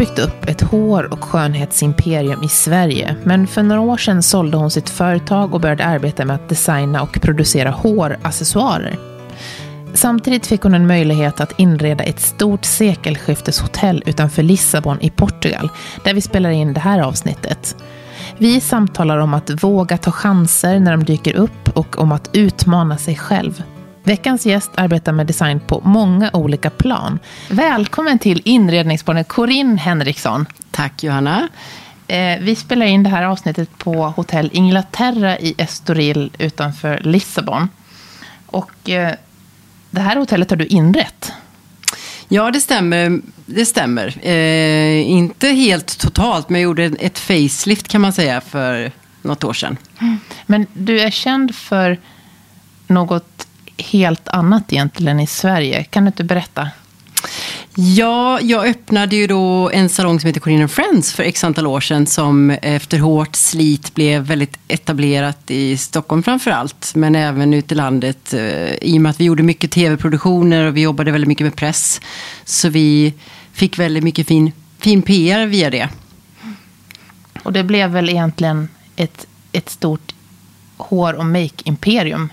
Byggt 0.00 0.18
upp 0.18 0.48
ett 0.48 0.60
hår 0.60 1.12
och 1.12 1.24
skönhetsimperium 1.24 2.42
i 2.42 2.48
Sverige, 2.48 3.16
men 3.24 3.46
för 3.46 3.62
några 3.62 3.80
år 3.80 3.96
sedan 3.96 4.22
sålde 4.22 4.56
hon 4.56 4.70
sitt 4.70 4.90
företag 4.90 5.54
och 5.54 5.60
började 5.60 5.84
arbeta 5.84 6.24
med 6.24 6.36
att 6.36 6.48
designa 6.48 7.02
och 7.02 7.20
producera 7.20 7.70
håraccessoarer. 7.70 8.98
Samtidigt 9.94 10.46
fick 10.46 10.62
hon 10.62 10.74
en 10.74 10.86
möjlighet 10.86 11.40
att 11.40 11.58
inreda 11.60 12.04
ett 12.04 12.20
stort 12.20 12.64
sekelskifteshotell 12.64 14.02
utanför 14.06 14.42
Lissabon 14.42 15.00
i 15.00 15.10
Portugal, 15.10 15.70
där 16.04 16.14
vi 16.14 16.20
spelar 16.20 16.50
in 16.50 16.72
det 16.72 16.80
här 16.80 17.00
avsnittet. 17.00 17.76
Vi 18.38 18.60
samtalar 18.60 19.18
om 19.18 19.34
att 19.34 19.64
våga 19.64 19.98
ta 19.98 20.10
chanser 20.10 20.80
när 20.80 20.90
de 20.90 21.04
dyker 21.04 21.34
upp 21.34 21.76
och 21.76 21.98
om 21.98 22.12
att 22.12 22.30
utmana 22.32 22.98
sig 22.98 23.16
själv. 23.16 23.62
Veckans 24.02 24.46
gäst 24.46 24.70
arbetar 24.74 25.12
med 25.12 25.26
design 25.26 25.60
på 25.60 25.80
många 25.84 26.30
olika 26.32 26.70
plan. 26.70 27.18
Välkommen 27.50 28.18
till 28.18 28.42
inredningsbarnet 28.44 29.28
Corinne 29.28 29.80
Henriksson. 29.80 30.46
Tack 30.70 31.02
Johanna. 31.02 31.48
Eh, 32.06 32.38
vi 32.40 32.56
spelar 32.56 32.86
in 32.86 33.02
det 33.02 33.10
här 33.10 33.22
avsnittet 33.22 33.78
på 33.78 34.06
hotell 34.06 34.50
Inglaterra 34.52 35.38
i 35.38 35.54
Estoril 35.58 36.30
utanför 36.38 37.00
Lissabon. 37.04 37.68
Och 38.46 38.90
eh, 38.90 39.14
det 39.90 40.00
här 40.00 40.16
hotellet 40.16 40.50
har 40.50 40.56
du 40.56 40.66
inrett. 40.66 41.32
Ja, 42.28 42.50
det 42.50 42.60
stämmer. 42.60 43.20
Det 43.46 43.66
stämmer. 43.66 44.26
Eh, 44.26 45.10
inte 45.10 45.48
helt 45.48 45.98
totalt, 45.98 46.48
men 46.48 46.60
jag 46.60 46.64
gjorde 46.64 46.84
ett 46.84 47.18
facelift 47.18 47.88
kan 47.88 48.00
man 48.00 48.12
säga 48.12 48.40
för 48.40 48.92
något 49.22 49.44
år 49.44 49.52
sedan. 49.52 49.76
Men 50.46 50.66
du 50.72 51.00
är 51.00 51.10
känd 51.10 51.54
för 51.54 51.98
något 52.86 53.46
helt 53.82 54.28
annat 54.28 54.72
egentligen 54.72 55.20
i 55.20 55.26
Sverige. 55.26 55.84
Kan 55.84 56.04
du 56.04 56.06
inte 56.06 56.24
berätta? 56.24 56.70
Ja, 57.74 58.40
jag 58.40 58.66
öppnade 58.68 59.16
ju 59.16 59.26
då 59.26 59.70
en 59.70 59.88
salong 59.88 60.20
som 60.20 60.26
heter 60.26 60.40
Corinne 60.40 60.68
Friends 60.68 61.12
för 61.12 61.22
x 61.22 61.44
antal 61.44 61.66
år 61.66 61.80
sedan 61.80 62.06
som 62.06 62.50
efter 62.50 62.98
hårt 62.98 63.36
slit 63.36 63.94
blev 63.94 64.22
väldigt 64.22 64.58
etablerat 64.68 65.50
i 65.50 65.76
Stockholm 65.76 66.22
framför 66.22 66.50
allt, 66.50 66.92
men 66.94 67.14
även 67.14 67.54
ute 67.54 67.74
i 67.74 67.76
landet. 67.76 68.34
eh, 68.34 68.74
I 68.74 68.98
och 68.98 69.02
med 69.02 69.10
att 69.10 69.20
vi 69.20 69.24
gjorde 69.24 69.42
mycket 69.42 69.70
tv-produktioner 69.70 70.66
och 70.66 70.76
vi 70.76 70.80
jobbade 70.80 71.10
väldigt 71.10 71.28
mycket 71.28 71.44
med 71.44 71.56
press. 71.56 72.00
Så 72.44 72.68
vi 72.68 73.14
fick 73.52 73.78
väldigt 73.78 74.04
mycket 74.04 74.26
fin, 74.26 74.52
fin 74.78 75.02
PR 75.02 75.46
via 75.46 75.70
det. 75.70 75.88
Och 77.42 77.52
det 77.52 77.64
blev 77.64 77.90
väl 77.90 78.08
egentligen 78.08 78.68
ett, 78.96 79.26
ett 79.52 79.70
stort 79.70 80.14
hår 80.76 81.12
och 81.12 81.26
make-imperium. 81.26 82.28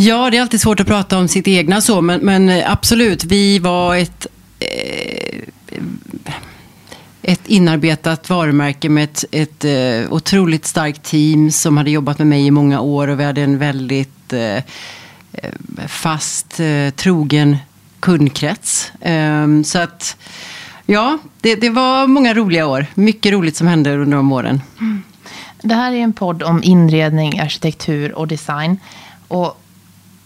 Ja, 0.00 0.30
det 0.30 0.36
är 0.36 0.42
alltid 0.42 0.60
svårt 0.60 0.80
att 0.80 0.86
prata 0.86 1.18
om 1.18 1.28
sitt 1.28 1.48
egna 1.48 1.80
så, 1.80 2.00
men, 2.00 2.20
men 2.20 2.48
eh, 2.48 2.72
absolut, 2.72 3.24
vi 3.24 3.58
var 3.58 3.96
ett, 3.96 4.26
eh, 4.60 5.38
ett 7.22 7.40
inarbetat 7.46 8.30
varumärke 8.30 8.88
med 8.88 9.04
ett, 9.04 9.24
ett 9.30 9.64
eh, 9.64 10.12
otroligt 10.12 10.66
starkt 10.66 11.02
team 11.02 11.50
som 11.50 11.76
hade 11.76 11.90
jobbat 11.90 12.18
med 12.18 12.26
mig 12.26 12.46
i 12.46 12.50
många 12.50 12.80
år 12.80 13.08
och 13.08 13.20
vi 13.20 13.24
hade 13.24 13.42
en 13.42 13.58
väldigt 13.58 14.32
eh, 14.32 14.56
eh 14.56 14.62
fast, 15.86 16.60
eh, 16.60 16.90
trogen 16.90 17.56
kundkrets. 18.00 18.92
Ehm, 19.00 19.64
så 19.64 19.78
att, 19.78 20.16
ja, 20.86 21.18
det, 21.40 21.54
det 21.54 21.70
var 21.70 22.06
många 22.06 22.34
roliga 22.34 22.66
år. 22.66 22.86
Mycket 22.94 23.32
roligt 23.32 23.56
som 23.56 23.66
hände 23.66 23.96
under 23.96 24.16
de 24.16 24.32
åren. 24.32 24.62
Mm. 24.80 25.02
Det 25.62 25.74
här 25.74 25.92
är 25.92 26.00
en 26.00 26.12
podd 26.12 26.42
om 26.42 26.62
inredning, 26.62 27.40
arkitektur 27.40 28.12
och 28.12 28.28
design. 28.28 28.78
Och 29.28 29.62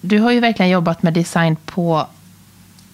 du 0.02 0.18
har 0.18 0.30
ju 0.30 0.40
verkligen 0.40 0.70
jobbat 0.70 1.02
med 1.02 1.12
design 1.12 1.56
på 1.66 2.06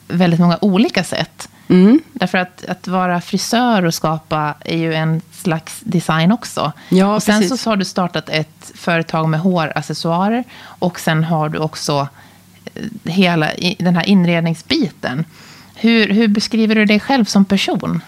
väldigt 0.08 0.40
många 0.40 0.58
olika 0.60 1.04
sätt. 1.04 1.48
Mm. 1.68 2.00
Därför 2.12 2.38
att, 2.38 2.64
att 2.64 2.88
vara 2.88 3.20
frisör 3.20 3.84
och 3.84 3.94
skapa 3.94 4.54
är 4.64 4.76
ju 4.76 4.94
en 4.94 5.20
slags 5.32 5.80
design 5.80 6.32
också. 6.32 6.72
Ja, 6.88 7.14
och 7.14 7.22
sen 7.22 7.40
precis. 7.40 7.62
så 7.62 7.70
har 7.70 7.76
du 7.76 7.84
startat 7.84 8.28
ett 8.28 8.72
företag 8.74 9.28
med 9.28 9.40
håraccessoarer. 9.40 10.44
Och 10.60 11.00
sen 11.00 11.24
har 11.24 11.48
du 11.48 11.58
också 11.58 12.08
eh, 12.74 13.12
hela 13.12 13.50
den 13.78 13.96
här 13.96 14.04
inredningsbiten. 14.04 15.24
Hur, 15.74 16.08
hur 16.08 16.28
beskriver 16.28 16.74
du 16.74 16.84
dig 16.84 17.00
själv 17.00 17.24
som 17.24 17.44
person? 17.44 18.00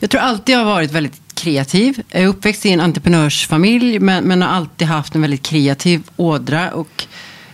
Jag 0.00 0.10
tror 0.10 0.20
alltid 0.20 0.54
jag 0.54 0.58
har 0.58 0.66
varit 0.66 0.92
väldigt 0.92 1.20
kreativ. 1.34 2.02
Jag 2.08 2.22
är 2.22 2.26
uppväxt 2.26 2.66
i 2.66 2.70
en 2.70 2.80
entreprenörsfamilj 2.80 3.98
men, 3.98 4.24
men 4.24 4.42
har 4.42 4.48
alltid 4.48 4.88
haft 4.88 5.14
en 5.14 5.20
väldigt 5.20 5.42
kreativ 5.42 6.02
ådra. 6.16 6.70
Och, 6.70 7.06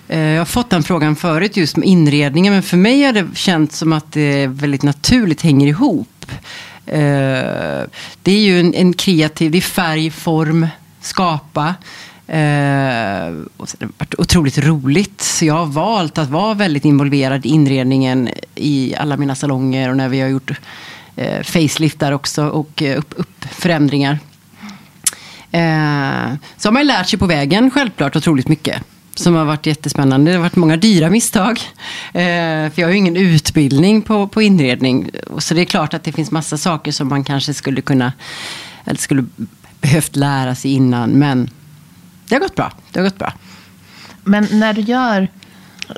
Eh, 0.09 0.21
jag 0.21 0.41
har 0.41 0.45
fått 0.45 0.71
den 0.71 0.83
frågan 0.83 1.17
förut 1.17 1.57
just 1.57 1.77
med 1.77 1.89
inredningen 1.89 2.53
men 2.53 2.63
för 2.63 2.77
mig 2.77 3.03
har 3.03 3.13
det 3.13 3.27
känts 3.35 3.79
som 3.79 3.93
att 3.93 4.13
det 4.13 4.47
väldigt 4.47 4.83
naturligt 4.83 5.43
hänger 5.43 5.67
ihop. 5.67 6.27
Eh, 6.87 7.83
det 8.23 8.33
är 8.33 8.41
ju 8.41 8.61
en, 8.61 8.75
en 8.75 8.93
kreativ, 8.93 9.51
det 9.51 9.59
är 9.59 9.63
färg, 9.63 10.11
form, 10.11 10.67
skapa. 11.01 11.75
Eh, 12.27 13.35
och 13.57 13.69
det 13.79 13.85
har 13.85 13.93
varit 13.99 14.15
otroligt 14.19 14.59
roligt. 14.59 15.21
Så 15.21 15.45
jag 15.45 15.55
har 15.55 15.67
valt 15.67 16.19
att 16.19 16.31
vara 16.31 16.55
väldigt 16.55 16.85
involverad 16.85 17.47
i 17.47 17.49
inredningen 17.49 18.29
i 18.55 18.95
alla 18.99 19.17
mina 19.17 19.35
salonger 19.35 19.91
och 19.91 19.97
när 19.97 20.09
vi 20.09 20.21
har 20.21 20.29
gjort 20.29 20.51
eh, 21.17 21.43
faceliftar 21.43 22.13
också 22.13 22.47
och 22.47 22.83
eh, 22.83 22.99
upp, 22.99 23.15
upp 23.17 23.45
förändringar. 23.45 24.19
Eh, 25.51 26.35
så 26.57 26.69
har 26.69 26.73
man 26.73 26.83
ju 26.83 26.87
lärt 26.87 27.09
sig 27.09 27.19
på 27.19 27.27
vägen 27.27 27.71
självklart 27.71 28.17
otroligt 28.17 28.49
mycket. 28.49 28.83
Som 29.19 29.35
har 29.35 29.45
varit 29.45 29.67
jättespännande. 29.67 30.31
Det 30.31 30.37
har 30.37 30.43
varit 30.43 30.57
många 30.57 30.77
dyra 30.77 31.11
misstag. 31.11 31.61
Eh, 32.13 32.71
för 32.71 32.73
jag 32.75 32.87
har 32.87 32.91
ju 32.91 32.97
ingen 32.97 33.17
utbildning 33.17 34.03
på, 34.03 34.29
på 34.29 34.43
inredning. 34.43 35.11
Så 35.39 35.55
det 35.55 35.61
är 35.61 35.65
klart 35.65 35.95
att 35.95 36.05
det 36.05 36.13
finns 36.13 36.31
massa 36.31 36.59
saker 36.59 36.93
som 36.93 37.09
man 37.09 37.25
kanske 37.25 37.55
skulle 37.55 37.81
kunna, 37.81 38.13
eller 38.85 38.99
skulle 38.99 39.25
behövt 39.81 40.17
lära 40.17 40.55
sig 40.55 40.73
innan. 40.73 41.11
Men 41.11 41.51
det 42.29 42.35
har 42.35 42.41
gått 42.41 42.55
bra. 42.55 42.73
Det 42.93 42.99
har 42.99 43.05
gått 43.05 43.19
bra. 43.19 43.33
Men 44.25 44.49
när 44.51 44.73
du 44.73 44.81
gör 44.81 45.29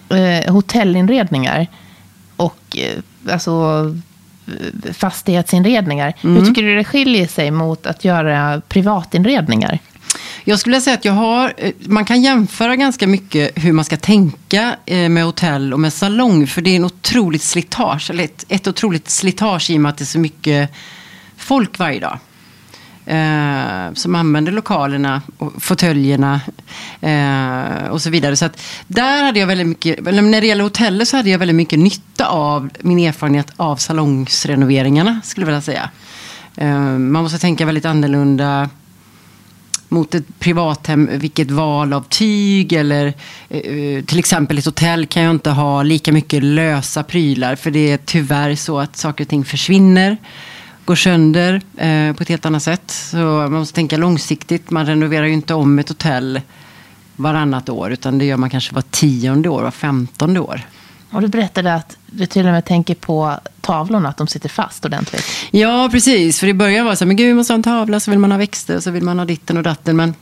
eh, 0.09 0.53
hotellinredningar 0.53 1.67
och 2.37 2.77
eh, 2.77 3.33
alltså, 3.33 3.85
fastighetsinredningar, 4.93 6.15
hur 6.21 6.47
tycker 6.47 6.63
du 6.63 6.77
det 6.77 6.85
skiljer 6.85 7.27
sig 7.27 7.51
mot 7.51 7.87
att 7.87 8.05
göra 8.05 8.61
privatinredningar? 8.69 9.79
Jag 10.45 10.59
skulle 10.59 10.73
vilja 10.73 10.85
säga 10.85 10.95
att 10.95 11.05
jag 11.05 11.13
har, 11.13 11.55
eh, 11.57 11.73
man 11.81 12.05
kan 12.05 12.23
jämföra 12.23 12.77
ganska 12.77 13.07
mycket 13.07 13.51
hur 13.55 13.73
man 13.73 13.85
ska 13.85 13.97
tänka 13.97 14.77
eh, 14.87 15.09
med 15.09 15.25
hotell 15.25 15.73
och 15.73 15.81
med 15.81 15.93
salong. 15.93 16.47
För 16.47 16.63
det 16.63 16.71
är 16.71 16.77
en 16.77 16.85
otroligt 16.85 17.43
slitage, 17.43 18.11
eller 18.11 18.25
ett, 18.25 18.45
ett 18.49 18.67
otroligt 18.67 19.11
slitage 19.11 19.71
i 19.71 19.77
och 19.77 19.81
med 19.81 19.91
att 19.91 19.99
det 19.99 20.05
är 20.05 20.07
så 20.07 20.19
mycket 20.19 20.71
folk 21.37 21.79
varje 21.79 22.01
dag. 22.01 22.19
Eh, 23.09 23.93
som 23.95 24.15
använder 24.15 24.53
lokalerna 24.53 25.23
och 25.39 25.63
fåtöljerna 25.63 26.41
eh, 27.01 27.89
och 27.91 28.03
så 28.03 28.11
vidare. 28.11 28.37
Så 28.37 28.45
att 28.45 28.63
där 28.87 29.25
hade 29.25 29.41
jag 29.41 29.47
väldigt 29.47 29.67
mycket, 29.67 30.07
eller 30.07 30.23
när 30.23 30.41
det 30.41 30.47
gäller 30.47 30.63
hoteller 30.65 31.05
så 31.05 31.17
hade 31.17 31.31
jag 31.31 31.39
väldigt 31.39 31.55
mycket 31.55 31.79
nytta 31.79 32.27
av 32.27 32.71
min 32.81 32.99
erfarenhet 32.99 33.53
av 33.57 33.77
salongsrenoveringarna 33.77 35.21
skulle 35.25 35.43
jag 35.43 35.47
vilja 35.47 35.61
säga. 35.61 35.91
Eh, 36.57 36.79
man 36.89 37.23
måste 37.23 37.39
tänka 37.39 37.67
väldigt 37.67 37.85
annorlunda 37.85 38.69
mot 39.89 40.15
ett 40.15 40.39
privathem, 40.39 41.09
vilket 41.13 41.51
val 41.51 41.93
av 41.93 42.05
tyg 42.09 42.73
eller 42.73 43.07
eh, 43.49 44.05
till 44.05 44.19
exempel 44.19 44.59
ett 44.59 44.65
hotell 44.65 45.07
kan 45.07 45.23
jag 45.23 45.31
inte 45.31 45.51
ha 45.51 45.83
lika 45.83 46.13
mycket 46.13 46.43
lösa 46.43 47.03
prylar 47.03 47.57
för 47.57 47.71
det 47.71 47.93
är 47.93 47.99
tyvärr 48.05 48.55
så 48.55 48.79
att 48.79 48.97
saker 48.97 49.25
och 49.25 49.29
ting 49.29 49.45
försvinner, 49.45 50.17
går 50.85 50.97
sönder 50.97 51.55
eh, 51.77 52.13
på 52.13 52.23
ett 52.23 52.29
helt 52.29 52.47
annat 52.47 52.63
sätt. 52.63 52.91
Så 52.91 53.17
man 53.17 53.53
måste 53.53 53.75
tänka 53.75 53.97
långsiktigt. 53.97 54.71
Man 54.71 54.87
renoverar 54.87 55.27
ju 55.27 55.33
inte 55.33 55.55
om 55.55 55.79
ett 55.79 55.89
hotell 55.89 56.41
varannat 57.17 57.69
år 57.69 57.93
utan 57.93 58.19
det 58.19 58.25
gör 58.25 58.37
man 58.37 58.51
kanske 58.51 58.75
var 58.75 58.83
tionde 58.83 59.49
år, 59.49 59.63
var 59.63 59.71
femtonde 59.71 60.41
år. 60.41 60.61
Och 61.11 61.21
du 61.21 61.29
berättade 61.29 61.75
att 61.75 61.97
du 62.07 62.27
till 62.27 62.47
och 62.47 62.53
med 62.53 62.65
tänker 62.65 62.95
på 62.95 63.41
tavlorna, 63.61 64.09
att 64.09 64.17
de 64.17 64.27
sitter 64.27 64.49
fast 64.49 64.85
ordentligt. 64.85 65.25
Ja, 65.51 65.89
precis. 65.93 66.41
För 66.41 66.47
i 66.47 66.55
början 66.55 66.85
var 66.85 66.93
det 66.93 66.97
så 66.97 67.05
här, 67.05 67.07
men 67.07 67.17
gud, 67.17 67.27
vi 67.27 67.35
måste 67.35 67.53
ha 67.53 67.57
en 67.57 67.63
tavla, 67.63 68.01
så 68.01 68.11
vill 68.11 68.21
man 68.21 68.31
ha 68.31 68.39
växter, 68.39 68.81
så 68.81 68.91
vill 68.91 69.03
man 69.03 69.19
ha 69.19 69.27
ditten 69.27 69.57
och 69.57 69.63
datten. 69.63 69.97
Men 69.97 70.15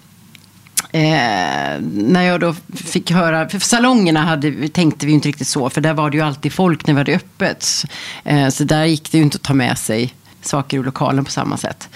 eh, 0.90 1.82
när 1.92 2.22
jag 2.22 2.40
då 2.40 2.54
fick 2.74 3.10
höra, 3.10 3.48
för 3.48 3.58
salongerna 3.58 4.20
hade, 4.20 4.68
tänkte 4.68 5.06
vi 5.06 5.12
inte 5.12 5.28
riktigt 5.28 5.48
så, 5.48 5.70
för 5.70 5.80
där 5.80 5.94
var 5.94 6.10
det 6.10 6.16
ju 6.16 6.22
alltid 6.22 6.52
folk 6.52 6.86
när 6.86 6.94
vi 6.94 7.00
hade 7.00 7.14
öppet. 7.14 7.84
Eh, 8.24 8.48
så 8.48 8.64
där 8.64 8.84
gick 8.84 9.12
det 9.12 9.18
ju 9.18 9.24
inte 9.24 9.36
att 9.36 9.42
ta 9.42 9.54
med 9.54 9.78
sig 9.78 10.14
saker 10.40 10.78
ur 10.78 10.84
lokalen 10.84 11.24
på 11.24 11.30
samma 11.30 11.56
sätt. 11.56 11.88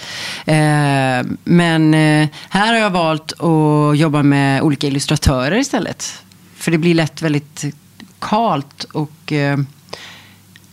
Eh, 0.45 1.31
men 1.43 1.93
eh, 1.93 2.27
här 2.49 2.73
har 2.73 2.79
jag 2.79 2.89
valt 2.89 3.41
att 3.41 3.97
jobba 3.97 4.23
med 4.23 4.61
olika 4.61 4.87
illustratörer 4.87 5.57
istället. 5.57 6.23
För 6.55 6.71
det 6.71 6.77
blir 6.77 6.93
lätt 6.93 7.21
väldigt 7.21 7.65
kalt 8.21 8.83
och 8.83 9.31
eh, 9.31 9.57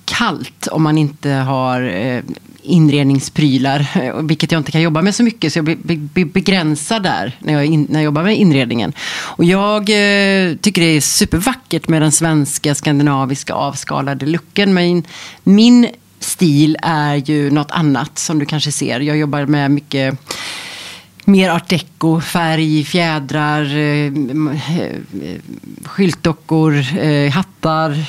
kallt 0.04 0.66
om 0.66 0.82
man 0.82 0.98
inte 0.98 1.30
har 1.30 1.82
eh, 1.82 2.22
inredningsprylar. 2.62 3.86
Eh, 4.02 4.22
vilket 4.22 4.52
jag 4.52 4.60
inte 4.60 4.72
kan 4.72 4.82
jobba 4.82 5.02
med 5.02 5.14
så 5.14 5.22
mycket, 5.22 5.52
så 5.52 5.58
jag 5.58 5.64
blir 5.64 6.24
begränsad 6.24 7.02
där 7.02 7.36
när 7.38 7.52
jag, 7.52 7.66
in, 7.66 7.86
när 7.90 7.98
jag 7.98 8.04
jobbar 8.04 8.22
med 8.22 8.38
inredningen. 8.38 8.92
Och 9.20 9.44
jag 9.44 9.80
eh, 9.80 10.56
tycker 10.56 10.82
det 10.82 10.96
är 10.96 11.00
supervackert 11.00 11.88
med 11.88 12.02
den 12.02 12.12
svenska 12.12 12.74
skandinaviska 12.74 13.54
avskalade 13.54 14.26
looken. 14.26 14.74
Men 14.74 15.04
min 15.44 15.88
stil 16.20 16.76
är 16.82 17.14
ju 17.14 17.50
något 17.50 17.70
annat 17.70 18.18
som 18.18 18.38
du 18.38 18.46
kanske 18.46 18.72
ser. 18.72 19.00
Jag 19.00 19.16
jobbar 19.16 19.46
med 19.46 19.70
mycket 19.70 20.18
mer 21.28 21.50
art 21.50 21.68
deco, 21.68 22.20
färg, 22.20 22.84
fjädrar, 22.84 23.76
eh, 23.76 24.12
skyltdockor, 25.84 26.98
eh, 26.98 27.30
hattar. 27.30 28.04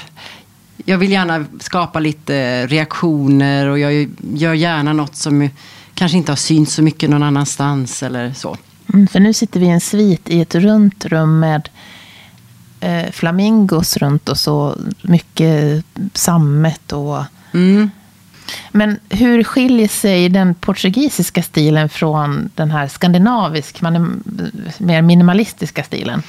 Jag 0.86 0.98
vill 0.98 1.12
gärna 1.12 1.46
skapa 1.60 2.00
lite 2.00 2.68
reaktioner 2.68 3.68
och 3.68 3.80
jag 3.80 4.10
gör 4.34 4.54
gärna 4.54 4.94
något 4.94 5.16
som 5.16 5.50
kanske 5.94 6.18
inte 6.18 6.32
har 6.32 6.38
synts 6.38 6.74
så 6.74 6.84
mycket 6.84 7.10
någon 7.10 7.24
annanstans 7.24 8.04
eller 8.04 8.34
så. 8.34 8.58
Mm, 8.94 9.08
för 9.08 9.20
nu 9.20 9.34
sitter 9.34 9.60
vi 9.60 9.66
i 9.66 9.70
en 9.70 9.82
svit 9.82 10.30
i 10.30 10.42
ett 10.42 10.56
runt 10.56 11.06
rum 11.06 11.40
med 11.40 11.70
eh, 12.80 13.12
flamingos 13.12 13.98
runt 13.98 14.30
och 14.30 14.38
så 14.38 14.78
mycket 15.02 15.86
sammet 16.14 16.92
och 16.92 17.24
mm. 17.54 17.90
Men 18.72 19.00
hur 19.10 19.44
skiljer 19.44 19.88
sig 19.88 20.30
den 20.30 20.56
portugisiska 20.56 21.44
stilen 21.44 21.90
från 21.90 22.50
den 22.56 22.72
här 22.72 22.88
skandinavisk, 22.88 23.82
mer 24.78 25.02
minimalistiska 25.02 25.84
stilen? 25.84 26.24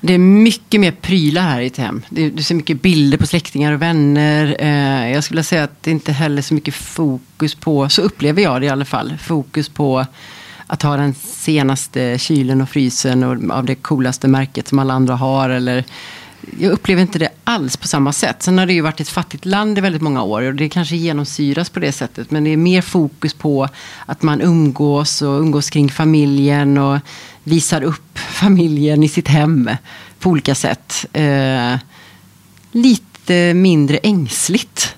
Det 0.00 0.14
är 0.14 0.18
mycket 0.18 0.80
mer 0.80 0.90
prylar 0.90 1.42
här 1.42 1.60
i 1.60 1.66
ett 1.66 1.76
hem. 1.76 2.02
Du 2.08 2.42
ser 2.42 2.54
mycket 2.54 2.82
bilder 2.82 3.18
på 3.18 3.26
släktingar 3.26 3.72
och 3.72 3.82
vänner. 3.82 4.56
Eh, 4.58 5.12
jag 5.12 5.24
skulle 5.24 5.42
säga 5.42 5.64
att 5.64 5.82
det 5.82 5.90
inte 5.90 6.12
heller 6.12 6.38
är 6.38 6.42
så 6.42 6.54
mycket 6.54 6.74
fokus 6.74 7.54
på, 7.54 7.88
så 7.88 8.02
upplever 8.02 8.42
jag 8.42 8.60
det 8.60 8.66
i 8.66 8.70
alla 8.70 8.84
fall, 8.84 9.14
fokus 9.18 9.68
på 9.68 10.06
att 10.66 10.82
ha 10.82 10.96
den 10.96 11.14
senaste 11.14 12.18
kylen 12.18 12.60
och 12.60 12.68
frysen 12.68 13.24
och 13.24 13.56
av 13.56 13.64
det 13.64 13.74
coolaste 13.74 14.28
märket 14.28 14.68
som 14.68 14.78
alla 14.78 14.94
andra 14.94 15.14
har. 15.14 15.50
Eller 15.50 15.84
jag 16.58 16.72
upplever 16.72 17.02
inte 17.02 17.18
det 17.18 17.28
alls 17.44 17.76
på 17.76 17.88
samma 17.88 18.12
sätt. 18.12 18.42
Sen 18.42 18.58
har 18.58 18.66
det 18.66 18.72
ju 18.72 18.80
varit 18.80 19.00
ett 19.00 19.08
fattigt 19.08 19.44
land 19.44 19.78
i 19.78 19.80
väldigt 19.80 20.02
många 20.02 20.22
år 20.22 20.42
och 20.42 20.54
det 20.54 20.68
kanske 20.68 20.96
genomsyras 20.96 21.70
på 21.70 21.80
det 21.80 21.92
sättet. 21.92 22.30
Men 22.30 22.44
det 22.44 22.50
är 22.50 22.56
mer 22.56 22.82
fokus 22.82 23.34
på 23.34 23.68
att 24.06 24.22
man 24.22 24.40
umgås 24.40 25.22
och 25.22 25.40
umgås 25.40 25.70
kring 25.70 25.88
familjen 25.88 26.78
och 26.78 26.98
visar 27.44 27.82
upp 27.82 28.18
familjen 28.18 29.02
i 29.02 29.08
sitt 29.08 29.28
hem 29.28 29.70
på 30.18 30.30
olika 30.30 30.54
sätt. 30.54 31.06
Eh, 31.12 31.74
lite 32.72 33.54
mindre 33.54 33.98
ängsligt, 33.98 34.96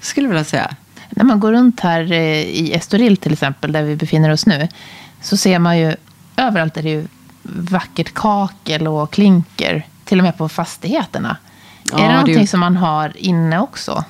skulle 0.00 0.24
jag 0.24 0.30
vilja 0.30 0.44
säga. 0.44 0.76
När 1.10 1.24
man 1.24 1.40
går 1.40 1.52
runt 1.52 1.80
här 1.80 2.12
eh, 2.12 2.42
i 2.42 2.72
Estoril 2.72 3.16
till 3.16 3.32
exempel, 3.32 3.72
där 3.72 3.82
vi 3.82 3.96
befinner 3.96 4.30
oss 4.30 4.46
nu, 4.46 4.68
så 5.22 5.36
ser 5.36 5.58
man 5.58 5.78
ju 5.78 5.94
överallt 6.36 6.76
är 6.76 6.82
det 6.82 6.90
ju 6.90 7.06
vackert 7.42 8.14
kakel 8.14 8.88
och 8.88 9.10
klinker 9.10 9.86
till 10.06 10.18
och 10.18 10.24
med 10.24 10.38
på 10.38 10.48
fastigheterna. 10.48 11.36
Ja, 11.92 11.98
är 11.98 12.08
det 12.08 12.14
någonting 12.14 12.40
det... 12.40 12.46
som 12.46 12.60
man 12.60 12.76
har 12.76 13.16
inne 13.16 13.58
också? 13.58 14.04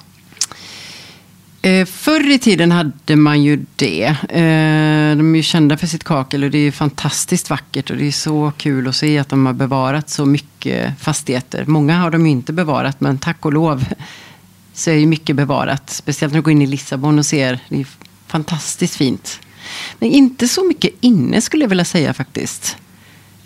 Eh, 1.62 1.86
förr 1.86 2.30
i 2.30 2.38
tiden 2.38 2.72
hade 2.72 3.16
man 3.16 3.42
ju 3.42 3.66
det. 3.76 4.04
Eh, 4.28 5.16
de 5.16 5.34
är 5.34 5.36
ju 5.36 5.42
kända 5.42 5.76
för 5.76 5.86
sitt 5.86 6.04
kakel 6.04 6.44
och 6.44 6.50
det 6.50 6.58
är 6.58 6.72
fantastiskt 6.72 7.50
vackert. 7.50 7.90
Och 7.90 7.96
det 7.96 8.06
är 8.06 8.12
så 8.12 8.52
kul 8.56 8.88
att 8.88 8.96
se 8.96 9.18
att 9.18 9.28
de 9.28 9.46
har 9.46 9.52
bevarat 9.52 10.10
så 10.10 10.26
mycket 10.26 11.00
fastigheter. 11.00 11.64
Många 11.66 11.98
har 11.98 12.10
de 12.10 12.26
inte 12.26 12.52
bevarat, 12.52 13.00
men 13.00 13.18
tack 13.18 13.44
och 13.44 13.52
lov 13.52 13.84
så 14.72 14.90
är 14.90 14.94
ju 14.94 15.06
mycket 15.06 15.36
bevarat. 15.36 15.90
Speciellt 15.90 16.32
när 16.32 16.38
du 16.38 16.42
går 16.42 16.52
in 16.52 16.62
i 16.62 16.66
Lissabon 16.66 17.18
och 17.18 17.26
ser. 17.26 17.58
Det 17.68 17.80
är 17.80 17.86
fantastiskt 18.26 18.96
fint. 18.96 19.40
Men 19.98 20.10
inte 20.10 20.48
så 20.48 20.64
mycket 20.68 20.90
inne 21.00 21.40
skulle 21.40 21.64
jag 21.64 21.68
vilja 21.68 21.84
säga 21.84 22.14
faktiskt. 22.14 22.76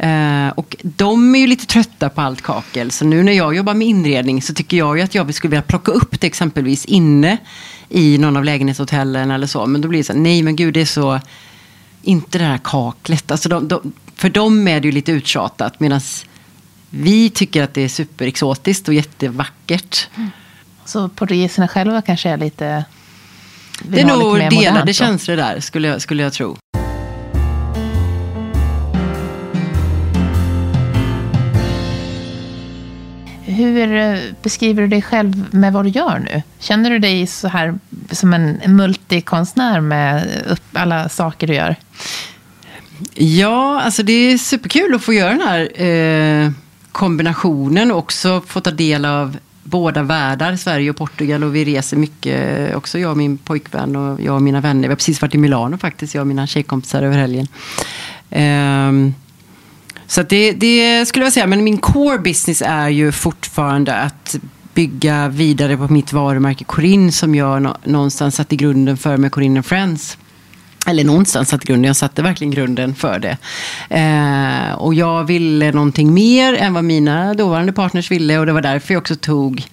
Eh, 0.02 0.49
och 0.49 0.76
de 0.82 1.35
är 1.35 1.38
ju 1.38 1.47
lite 1.47 1.67
trötta 1.67 2.08
på 2.08 2.20
allt 2.20 2.43
kakel. 2.43 2.91
Så 2.91 3.05
nu 3.05 3.23
när 3.23 3.32
jag 3.32 3.56
jobbar 3.56 3.75
med 3.75 3.88
inredning 3.88 4.43
så 4.43 4.55
tycker 4.55 4.76
jag 4.76 4.99
ju 4.99 5.05
att 5.05 5.14
jag 5.14 5.35
skulle 5.35 5.50
vilja 5.50 5.62
plocka 5.62 5.93
upp 5.93 6.20
det 6.20 6.26
exempelvis 6.26 6.85
inne 6.85 7.37
i 7.88 8.19
någon 8.19 8.37
av 8.37 8.44
lägenhetshotellen 8.44 9.31
eller 9.31 9.47
så. 9.47 9.67
Men 9.67 9.81
då 9.81 9.88
blir 9.88 9.99
det 9.99 10.05
så 10.05 10.12
här, 10.12 10.20
nej 10.20 10.43
men 10.43 10.56
gud 10.56 10.75
det 10.75 10.81
är 10.81 10.85
så, 10.85 11.20
inte 12.02 12.38
det 12.38 12.44
här 12.44 12.61
kaklet. 12.64 13.31
Alltså 13.31 13.49
de, 13.49 13.69
de, 13.69 13.93
för 14.14 14.29
dem 14.29 14.69
är 14.69 14.81
det 14.81 14.88
ju 14.88 14.93
lite 14.93 15.12
uttjatat. 15.12 15.81
Medan 15.81 16.00
vi 16.91 17.31
tycker 17.31 17.62
att 17.62 17.75
det 17.75 17.82
är 17.82 17.88
superexotiskt 17.88 18.88
och 18.88 18.94
jättevackert. 18.94 20.08
Mm. 20.17 20.31
Så 20.85 21.08
portugiserna 21.08 21.69
själva 21.69 22.02
kanske 22.02 22.29
är 22.29 22.37
lite... 22.37 22.85
Det 23.82 24.00
är 24.00 24.06
nog 24.06 24.38
delade 24.38 24.94
känslor 24.94 25.37
där, 25.37 25.61
skulle 25.61 25.88
jag, 25.88 26.02
skulle 26.02 26.23
jag 26.23 26.32
tro. 26.32 26.56
Hur 33.61 33.95
eh, 33.95 34.19
beskriver 34.43 34.83
du 34.83 34.89
dig 34.89 35.03
själv 35.03 35.55
med 35.55 35.73
vad 35.73 35.85
du 35.85 35.89
gör 35.89 36.19
nu? 36.19 36.43
Känner 36.59 36.91
du 36.91 36.99
dig 36.99 37.27
så 37.27 37.49
här 37.49 37.79
som 38.11 38.35
en 38.35 38.61
multikonstnär 38.67 39.81
med 39.81 40.29
alla 40.73 41.09
saker 41.09 41.47
du 41.47 41.55
gör? 41.55 41.76
Ja, 43.14 43.81
alltså 43.81 44.02
det 44.02 44.12
är 44.12 44.38
superkul 44.38 44.95
att 44.95 45.02
få 45.02 45.12
göra 45.12 45.31
den 45.31 45.40
här 45.40 45.83
eh, 45.83 46.50
kombinationen 46.93 47.90
och 47.90 47.99
också 47.99 48.40
få 48.47 48.61
ta 48.61 48.71
del 48.71 49.05
av 49.05 49.37
båda 49.62 50.02
världar, 50.02 50.57
Sverige 50.57 50.90
och 50.90 50.97
Portugal. 50.97 51.45
Och 51.45 51.55
vi 51.57 51.64
reser 51.64 51.97
mycket, 51.97 52.71
eh, 52.71 52.76
också 52.76 52.99
jag 52.99 53.11
och 53.11 53.17
min 53.17 53.38
pojkvän 53.38 53.97
och 53.97 54.21
jag 54.21 54.35
och 54.35 54.43
mina 54.43 54.61
vänner. 54.61 54.83
Vi 54.83 54.88
har 54.88 54.97
precis 54.97 55.23
varit 55.23 55.35
i 55.35 55.38
Milano 55.38 55.79
faktiskt, 55.79 56.14
jag 56.14 56.21
och 56.21 56.26
mina 56.26 56.47
tjejkompisar 56.47 57.02
över 57.02 57.19
helgen. 57.19 57.47
Eh, 58.31 59.12
så 60.11 60.23
det, 60.23 60.52
det 60.52 61.07
skulle 61.07 61.25
jag 61.25 61.33
säga, 61.33 61.47
men 61.47 61.64
min 61.64 61.79
core 61.79 62.19
business 62.19 62.62
är 62.67 62.88
ju 62.88 63.12
fortfarande 63.12 63.95
att 63.95 64.37
bygga 64.75 65.29
vidare 65.29 65.76
på 65.76 65.93
mitt 65.93 66.12
varumärke 66.12 66.64
Corinne 66.64 67.12
som 67.12 67.35
jag 67.35 67.76
någonstans 67.85 68.35
satte 68.35 68.57
grunden 68.57 68.97
för 68.97 69.17
med 69.17 69.33
Corinne 69.33 69.62
Friends. 69.62 70.19
Eller 70.87 71.05
någonstans 71.05 71.49
satte 71.49 71.67
grunden, 71.67 71.85
jag 71.85 71.97
satte 71.97 72.23
verkligen 72.23 72.50
grunden 72.50 72.95
för 72.95 73.19
det. 73.19 73.37
Eh, 73.97 74.73
och 74.73 74.95
jag 74.95 75.25
ville 75.25 75.73
någonting 75.73 76.14
mer 76.14 76.55
än 76.55 76.75
vad 76.75 76.85
mina 76.85 77.35
dåvarande 77.35 77.73
partners 77.73 78.11
ville 78.11 78.38
och 78.38 78.47
det 78.47 78.52
var 78.52 78.62
därför 78.62 78.95
jag 78.95 79.00
också 79.00 79.17
tog 79.17 79.67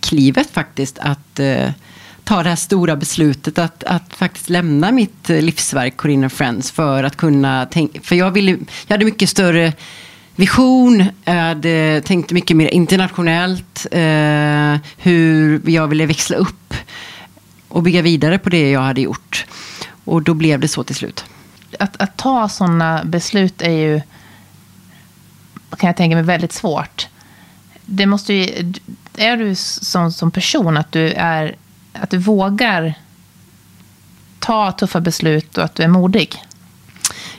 klivet 0.00 0.50
faktiskt 0.50 0.98
att 0.98 1.40
eh, 1.40 1.68
ta 2.24 2.42
det 2.42 2.48
här 2.48 2.56
stora 2.56 2.96
beslutet 2.96 3.58
att, 3.58 3.84
att 3.84 4.14
faktiskt 4.14 4.48
lämna 4.48 4.92
mitt 4.92 5.30
eh, 5.30 5.42
livsverk 5.42 5.96
Corinna 5.96 6.28
Friends 6.28 6.70
för 6.70 7.04
att 7.04 7.16
kunna 7.16 7.66
tänka, 7.66 8.00
för 8.00 8.16
jag 8.16 8.30
ville, 8.30 8.50
jag 8.86 8.94
hade 8.94 9.04
mycket 9.04 9.28
större 9.28 9.72
vision, 10.36 11.04
jag 11.24 11.34
hade 11.34 12.02
tänkt 12.04 12.32
mycket 12.32 12.56
mer 12.56 12.68
internationellt, 12.68 13.86
eh, 13.90 14.76
hur 14.96 15.70
jag 15.70 15.88
ville 15.88 16.06
växla 16.06 16.36
upp 16.36 16.74
och 17.68 17.82
bygga 17.82 18.02
vidare 18.02 18.38
på 18.38 18.50
det 18.50 18.70
jag 18.70 18.80
hade 18.80 19.00
gjort. 19.00 19.46
Och 20.04 20.22
då 20.22 20.34
blev 20.34 20.60
det 20.60 20.68
så 20.68 20.84
till 20.84 20.96
slut. 20.96 21.24
Att, 21.78 22.02
att 22.02 22.16
ta 22.16 22.48
sådana 22.48 23.04
beslut 23.04 23.62
är 23.62 23.70
ju, 23.70 24.00
kan 25.78 25.86
jag 25.86 25.96
tänka 25.96 26.16
mig, 26.16 26.24
väldigt 26.24 26.52
svårt. 26.52 27.06
Det 27.86 28.06
måste 28.06 28.34
ju, 28.34 28.72
är 29.16 29.36
du 29.36 29.54
som, 29.54 30.12
som 30.12 30.30
person 30.30 30.76
att 30.76 30.92
du 30.92 31.12
är 31.12 31.56
att 31.92 32.10
du 32.10 32.18
vågar 32.18 32.94
ta 34.38 34.72
tuffa 34.72 35.00
beslut 35.00 35.58
och 35.58 35.64
att 35.64 35.74
du 35.74 35.82
är 35.82 35.88
modig? 35.88 36.36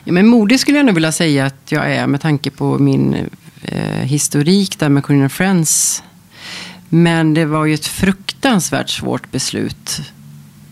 Ja, 0.03 0.13
men 0.13 0.27
modig 0.27 0.59
skulle 0.59 0.77
jag 0.77 0.85
nog 0.85 0.95
vilja 0.95 1.11
säga 1.11 1.45
att 1.45 1.71
jag 1.71 1.91
är 1.91 2.07
med 2.07 2.21
tanke 2.21 2.49
på 2.49 2.79
min 2.79 3.29
eh, 3.61 3.99
historik 3.99 4.79
där 4.79 4.89
med 4.89 5.03
Corinna 5.03 5.29
Friends. 5.29 6.03
Men 6.89 7.33
det 7.33 7.45
var 7.45 7.65
ju 7.65 7.73
ett 7.73 7.87
fruktansvärt 7.87 8.89
svårt 8.89 9.31
beslut. 9.31 10.01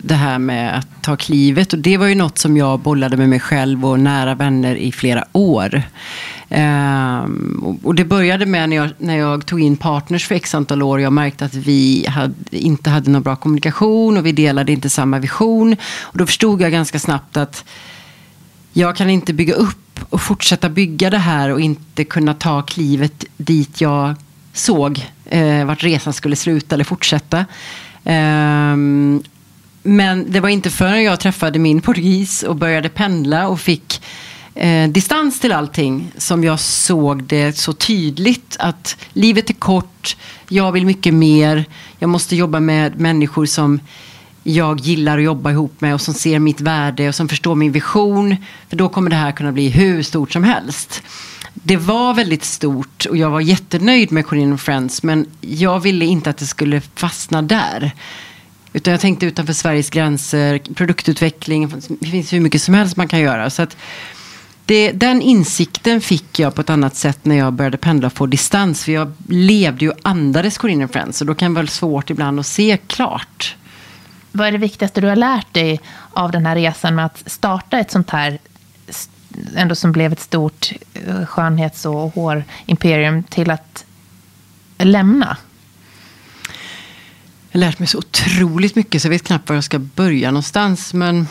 Det 0.03 0.15
här 0.15 0.39
med 0.39 0.77
att 0.77 0.87
ta 1.01 1.15
klivet. 1.15 1.73
Och 1.73 1.79
det 1.79 1.97
var 1.97 2.07
ju 2.07 2.15
något 2.15 2.37
som 2.37 2.57
jag 2.57 2.79
bollade 2.79 3.17
med 3.17 3.29
mig 3.29 3.39
själv 3.39 3.85
och 3.85 3.99
nära 3.99 4.35
vänner 4.35 4.75
i 4.75 4.91
flera 4.91 5.25
år. 5.31 5.83
Um, 6.49 7.79
och 7.83 7.95
det 7.95 8.05
började 8.05 8.45
med 8.45 8.69
när 8.69 8.75
jag, 8.75 8.89
när 8.97 9.17
jag 9.17 9.45
tog 9.45 9.61
in 9.61 9.77
partners 9.77 10.27
för 10.27 10.35
x 10.35 10.55
antal 10.55 10.81
år. 10.81 11.01
Jag 11.01 11.13
märkte 11.13 11.45
att 11.45 11.53
vi 11.53 12.05
hade, 12.09 12.33
inte 12.49 12.89
hade 12.89 13.11
någon 13.11 13.21
bra 13.21 13.35
kommunikation 13.35 14.17
och 14.17 14.25
vi 14.25 14.31
delade 14.31 14.71
inte 14.71 14.89
samma 14.89 15.19
vision. 15.19 15.75
Och 16.01 16.17
då 16.17 16.25
förstod 16.25 16.61
jag 16.61 16.71
ganska 16.71 16.99
snabbt 16.99 17.37
att 17.37 17.65
jag 18.73 18.95
kan 18.95 19.09
inte 19.09 19.33
bygga 19.33 19.53
upp 19.53 19.99
och 20.09 20.21
fortsätta 20.21 20.69
bygga 20.69 21.09
det 21.09 21.17
här 21.17 21.49
och 21.49 21.61
inte 21.61 22.03
kunna 22.03 22.33
ta 22.33 22.61
klivet 22.61 23.25
dit 23.37 23.81
jag 23.81 24.15
såg 24.53 25.05
eh, 25.25 25.65
vart 25.65 25.83
resan 25.83 26.13
skulle 26.13 26.35
sluta 26.35 26.75
eller 26.75 26.83
fortsätta. 26.83 27.45
Um, 28.03 29.23
men 29.83 30.31
det 30.31 30.39
var 30.39 30.49
inte 30.49 30.69
förrän 30.69 31.03
jag 31.03 31.19
träffade 31.19 31.59
min 31.59 31.81
portugis 31.81 32.43
och 32.43 32.55
började 32.55 32.89
pendla 32.89 33.47
och 33.47 33.59
fick 33.59 34.01
eh, 34.55 34.89
distans 34.89 35.39
till 35.39 35.51
allting 35.51 36.11
som 36.17 36.43
jag 36.43 36.59
såg 36.59 37.23
det 37.23 37.57
så 37.57 37.73
tydligt 37.73 38.55
att 38.59 38.97
livet 39.13 39.49
är 39.49 39.53
kort, 39.53 40.17
jag 40.49 40.71
vill 40.71 40.85
mycket 40.85 41.13
mer, 41.13 41.65
jag 41.99 42.09
måste 42.09 42.35
jobba 42.35 42.59
med 42.59 42.99
människor 42.99 43.45
som 43.45 43.79
jag 44.43 44.79
gillar 44.79 45.17
att 45.17 45.23
jobba 45.23 45.51
ihop 45.51 45.81
med 45.81 45.93
och 45.93 46.01
som 46.01 46.13
ser 46.13 46.39
mitt 46.39 46.61
värde 46.61 47.07
och 47.07 47.15
som 47.15 47.29
förstår 47.29 47.55
min 47.55 47.71
vision. 47.71 48.35
För 48.69 48.77
då 48.77 48.89
kommer 48.89 49.09
det 49.09 49.15
här 49.15 49.31
kunna 49.31 49.51
bli 49.51 49.69
hur 49.69 50.03
stort 50.03 50.31
som 50.31 50.43
helst. 50.43 51.03
Det 51.53 51.77
var 51.77 52.13
väldigt 52.13 52.43
stort 52.43 53.05
och 53.05 53.17
jag 53.17 53.29
var 53.29 53.41
jättenöjd 53.41 54.11
med 54.11 54.25
Corinne 54.27 54.57
Friends 54.57 55.03
men 55.03 55.25
jag 55.41 55.79
ville 55.79 56.05
inte 56.05 56.29
att 56.29 56.37
det 56.37 56.45
skulle 56.45 56.81
fastna 56.81 57.41
där. 57.41 57.91
Utan 58.73 58.91
jag 58.91 59.01
tänkte 59.01 59.25
utanför 59.25 59.53
Sveriges 59.53 59.89
gränser, 59.89 60.59
produktutveckling, 60.73 61.73
det 61.99 62.07
finns 62.07 62.33
hur 62.33 62.39
mycket 62.39 62.61
som 62.61 62.73
helst 62.73 62.97
man 62.97 63.07
kan 63.07 63.19
göra. 63.19 63.49
Så 63.49 63.61
att 63.61 63.77
det, 64.65 64.91
den 64.91 65.21
insikten 65.21 66.01
fick 66.01 66.39
jag 66.39 66.55
på 66.55 66.61
ett 66.61 66.69
annat 66.69 66.95
sätt 66.95 67.25
när 67.25 67.35
jag 67.35 67.53
började 67.53 67.77
pendla 67.77 68.07
och 68.07 68.13
få 68.13 68.25
distans. 68.25 68.85
För 68.85 68.91
jag 68.91 69.13
levde 69.27 69.85
ju 69.85 69.91
och 69.91 69.97
andades 70.01 70.57
Corinne 70.57 70.87
Friends 70.87 71.21
och 71.21 71.27
då 71.27 71.35
kan 71.35 71.53
det 71.53 71.55
vara 71.55 71.67
svårt 71.67 72.09
ibland 72.09 72.39
att 72.39 72.45
se 72.45 72.77
klart. 72.87 73.55
Vad 74.31 74.47
är 74.47 74.51
det 74.51 74.57
viktigaste 74.57 75.01
du 75.01 75.07
har 75.07 75.15
lärt 75.15 75.53
dig 75.53 75.79
av 76.13 76.31
den 76.31 76.45
här 76.45 76.55
resan 76.55 76.95
med 76.95 77.05
att 77.05 77.23
starta 77.25 77.79
ett 77.79 77.91
sånt 77.91 78.09
här 78.09 78.39
ändå 79.55 79.75
som 79.75 79.91
blev 79.91 80.13
ett 80.13 80.19
stort 80.19 80.71
eh, 80.93 81.25
skönhets 81.25 81.85
och 81.85 82.13
hårimperium 82.13 83.23
till 83.23 83.51
att 83.51 83.85
lämna? 84.77 85.37
Jag 87.53 87.61
har 87.61 87.67
lärt 87.67 87.79
mig 87.79 87.87
så 87.87 87.97
otroligt 87.97 88.75
mycket 88.75 89.01
så 89.01 89.05
jag 89.05 89.09
vet 89.09 89.23
knappt 89.23 89.49
var 89.49 89.55
jag 89.55 89.63
ska 89.63 89.79
börja 89.79 90.31
någonstans. 90.31 90.93
Men 90.93 91.27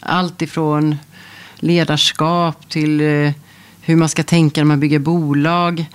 allt 0.00 0.42
ifrån 0.42 0.96
ledarskap 1.54 2.68
till 2.68 3.00
eh, 3.00 3.32
hur 3.80 3.96
man 3.96 4.08
ska 4.08 4.22
tänka 4.22 4.60
när 4.60 4.64
man 4.64 4.80
bygger 4.80 4.98
bolag. 4.98 5.86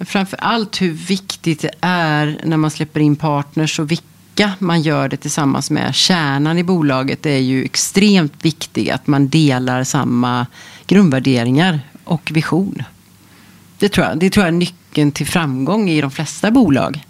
Framför 0.00 0.36
allt 0.36 0.82
hur 0.82 0.92
viktigt 0.92 1.60
det 1.60 1.70
är 1.80 2.40
när 2.44 2.56
man 2.56 2.70
släpper 2.70 3.00
in 3.00 3.16
partners 3.16 3.80
och 3.80 3.90
vilka 3.90 4.52
man 4.58 4.82
gör 4.82 5.08
det 5.08 5.16
tillsammans 5.16 5.70
med. 5.70 5.94
Kärnan 5.94 6.58
i 6.58 6.64
bolaget 6.64 7.26
är 7.26 7.38
ju 7.38 7.64
extremt 7.64 8.44
viktig. 8.44 8.90
Att 8.90 9.06
man 9.06 9.28
delar 9.28 9.84
samma 9.84 10.46
grundvärderingar 10.86 11.80
och 12.04 12.30
vision. 12.34 12.82
Det 13.78 13.88
tror 13.88 14.06
jag, 14.06 14.18
det 14.18 14.30
tror 14.30 14.46
jag 14.46 14.54
är 14.54 14.58
nyckeln 14.58 15.12
till 15.12 15.26
framgång 15.26 15.90
i 15.90 16.00
de 16.00 16.10
flesta 16.10 16.50
bolag. 16.50 17.04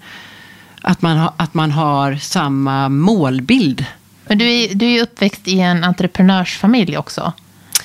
Att 0.89 1.03
man, 1.03 1.17
ha, 1.17 1.35
att 1.37 1.55
man 1.55 1.71
har 1.71 2.17
samma 2.17 2.89
målbild. 2.89 3.85
Men 4.27 4.39
du 4.39 4.53
är, 4.53 4.75
du 4.75 4.87
är 4.87 5.03
uppväxt 5.03 5.49
i 5.49 5.61
en 5.61 5.85
entreprenörsfamilj 5.85 6.97
också. 6.97 7.33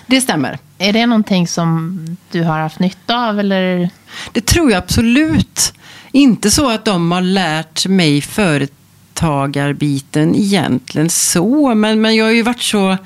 Det 0.05 0.21
stämmer. 0.21 0.59
Är 0.77 0.93
det 0.93 1.05
någonting 1.05 1.47
som 1.47 1.99
du 2.31 2.43
har 2.43 2.59
haft 2.59 2.79
nytta 2.79 3.29
av? 3.29 3.39
Eller? 3.39 3.89
Det 4.31 4.45
tror 4.45 4.71
jag 4.71 4.77
absolut. 4.77 5.73
Inte 6.11 6.51
så 6.51 6.69
att 6.69 6.85
de 6.85 7.11
har 7.11 7.21
lärt 7.21 7.87
mig 7.87 8.21
företagarbiten 8.21 10.35
egentligen 10.35 11.09
så. 11.09 11.75
Men, 11.75 12.01
men 12.01 12.15
jag 12.15 12.25
har 12.25 12.31
ju 12.31 12.43
varit 12.43 12.61
så 12.61 12.97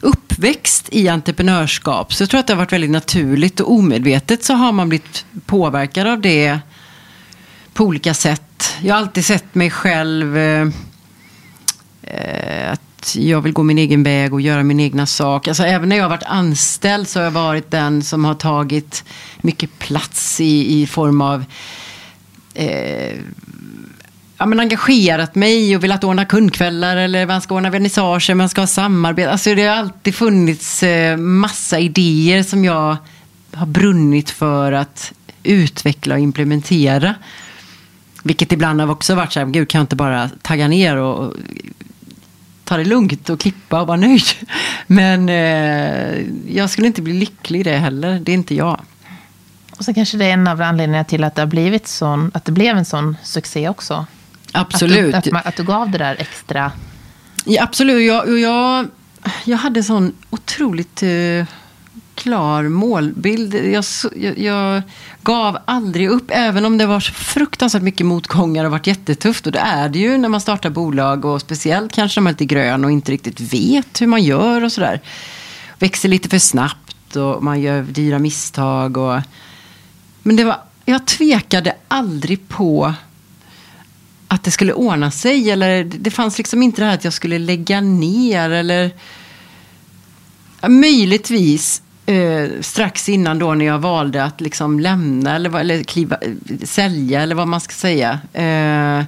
uppväxt 0.00 0.88
i 0.92 1.08
entreprenörskap. 1.08 2.14
Så 2.14 2.22
jag 2.22 2.30
tror 2.30 2.40
att 2.40 2.46
det 2.46 2.52
har 2.52 2.58
varit 2.58 2.72
väldigt 2.72 2.90
naturligt 2.90 3.60
och 3.60 3.72
omedvetet 3.72 4.44
så 4.44 4.54
har 4.54 4.72
man 4.72 4.88
blivit 4.88 5.24
påverkad 5.46 6.06
av 6.06 6.20
det 6.20 6.58
på 7.72 7.84
olika 7.84 8.14
sätt. 8.14 8.42
Jag 8.84 8.94
har 8.94 9.00
alltid 9.00 9.24
sett 9.24 9.54
mig 9.54 9.70
själv 9.70 10.36
eh, 10.36 10.68
eh, 12.02 12.72
att 12.72 13.16
jag 13.16 13.40
vill 13.40 13.52
gå 13.52 13.62
min 13.62 13.78
egen 13.78 14.02
väg 14.02 14.34
och 14.34 14.40
göra 14.40 14.62
min 14.62 14.80
egna 14.80 15.06
sak. 15.06 15.48
Alltså, 15.48 15.62
även 15.62 15.88
när 15.88 15.96
jag 15.96 16.04
har 16.04 16.10
varit 16.10 16.26
anställd 16.26 17.08
så 17.08 17.18
har 17.18 17.24
jag 17.24 17.30
varit 17.30 17.70
den 17.70 18.02
som 18.02 18.24
har 18.24 18.34
tagit 18.34 19.04
mycket 19.40 19.78
plats 19.78 20.40
i, 20.40 20.82
i 20.82 20.86
form 20.86 21.20
av 21.20 21.44
eh, 22.54 23.16
ja, 24.38 24.46
men 24.46 24.60
engagerat 24.60 25.34
mig 25.34 25.76
och 25.76 25.84
velat 25.84 26.04
ordna 26.04 26.24
kundkvällar 26.24 26.96
eller 26.96 27.26
man 27.26 27.40
ska 27.40 27.54
ordna 27.54 27.70
vernissager, 27.70 28.34
man 28.34 28.48
ska 28.48 28.60
ha 28.60 28.66
samarbete. 28.66 29.30
Alltså, 29.30 29.54
det 29.54 29.62
har 29.62 29.76
alltid 29.76 30.14
funnits 30.14 30.82
eh, 30.82 31.16
massa 31.16 31.78
idéer 31.78 32.42
som 32.42 32.64
jag 32.64 32.96
har 33.52 33.66
brunnit 33.66 34.30
för 34.30 34.72
att 34.72 35.12
utveckla 35.42 36.14
och 36.14 36.20
implementera. 36.20 37.14
Vilket 38.22 38.52
ibland 38.52 38.80
har 38.80 38.90
också 38.90 39.14
varit 39.14 39.32
så 39.32 39.40
här, 39.40 39.46
gud 39.46 39.68
kan 39.68 39.78
jag 39.78 39.82
inte 39.82 39.96
bara 39.96 40.30
tagga 40.42 40.68
ner 40.68 40.96
och 40.96 41.34
ta 42.64 42.76
det 42.76 42.84
lugnt 42.84 43.30
och 43.30 43.40
klippa 43.40 43.80
och 43.80 43.86
vara 43.86 43.96
nöjd. 43.96 44.22
Men 44.86 45.28
eh, 45.28 46.26
jag 46.56 46.70
skulle 46.70 46.86
inte 46.86 47.02
bli 47.02 47.12
lycklig 47.12 47.60
i 47.60 47.62
det 47.62 47.76
heller. 47.76 48.20
Det 48.20 48.32
är 48.32 48.34
inte 48.34 48.54
jag. 48.54 48.80
Och 49.76 49.84
så 49.84 49.94
kanske 49.94 50.16
det 50.16 50.24
är 50.24 50.32
en 50.32 50.48
av 50.48 50.62
anledningarna 50.62 51.04
till 51.04 51.24
att 51.24 51.34
det, 51.34 51.42
har 51.42 51.46
blivit 51.46 51.88
sån, 51.88 52.30
att 52.34 52.44
det 52.44 52.52
blev 52.52 52.76
en 52.76 52.84
sån 52.84 53.16
succé 53.22 53.68
också. 53.68 54.06
Absolut. 54.52 55.14
Att 55.14 55.24
du, 55.24 55.30
att, 55.36 55.46
att 55.46 55.56
du 55.56 55.64
gav 55.64 55.90
det 55.90 55.98
där 55.98 56.16
extra. 56.18 56.72
Ja, 57.44 57.62
absolut. 57.62 58.08
Jag, 58.08 58.38
jag, 58.38 58.86
jag 59.44 59.56
hade 59.56 59.82
sån 59.82 60.12
otroligt 60.30 61.02
eh, 61.02 61.46
klar 62.14 62.62
målbild. 62.62 63.54
Jag, 63.54 63.84
jag, 64.16 64.38
jag, 64.38 64.82
gav 65.22 65.58
aldrig 65.64 66.08
upp, 66.08 66.24
även 66.28 66.64
om 66.64 66.78
det 66.78 66.86
var 66.86 67.00
så 67.00 67.12
fruktansvärt 67.12 67.82
mycket 67.82 68.06
motgångar 68.06 68.64
och 68.64 68.70
varit 68.70 68.86
jättetufft. 68.86 69.46
Och 69.46 69.52
det 69.52 69.58
är 69.58 69.88
det 69.88 69.98
ju 69.98 70.18
när 70.18 70.28
man 70.28 70.40
startar 70.40 70.70
bolag 70.70 71.24
och 71.24 71.40
speciellt 71.40 71.92
kanske 71.92 72.20
när 72.20 72.22
man 72.22 72.30
är 72.30 72.34
lite 72.34 72.44
grön 72.44 72.84
och 72.84 72.90
inte 72.90 73.12
riktigt 73.12 73.40
vet 73.40 74.00
hur 74.00 74.06
man 74.06 74.22
gör 74.22 74.64
och 74.64 74.72
sådär. 74.72 75.00
Växer 75.78 76.08
lite 76.08 76.28
för 76.28 76.38
snabbt 76.38 77.16
och 77.16 77.42
man 77.42 77.60
gör 77.60 77.82
dyra 77.82 78.18
misstag. 78.18 78.96
Och... 78.96 79.20
Men 80.22 80.36
det 80.36 80.44
var, 80.44 80.56
jag 80.84 81.06
tvekade 81.06 81.74
aldrig 81.88 82.48
på 82.48 82.94
att 84.28 84.44
det 84.44 84.50
skulle 84.50 84.72
ordna 84.72 85.10
sig. 85.10 85.50
Eller 85.50 85.84
det 85.84 86.10
fanns 86.10 86.38
liksom 86.38 86.62
inte 86.62 86.82
det 86.82 86.86
här 86.86 86.94
att 86.94 87.04
jag 87.04 87.12
skulle 87.12 87.38
lägga 87.38 87.80
ner 87.80 88.50
eller 88.50 88.90
möjligtvis 90.68 91.82
eh, 92.06 92.48
strax 92.60 93.08
innan 93.08 93.38
då 93.38 93.54
när 93.54 93.64
jag 93.64 93.78
valde 93.78 94.24
att 94.24 94.40
liksom 94.40 94.80
lämna 94.80 95.36
eller, 95.36 95.58
eller 95.58 95.82
kliva, 95.82 96.18
sälja 96.62 97.22
eller 97.22 97.34
vad 97.34 97.48
man 97.48 97.60
ska 97.60 97.72
säga. 97.72 98.20
Eh, 98.32 99.04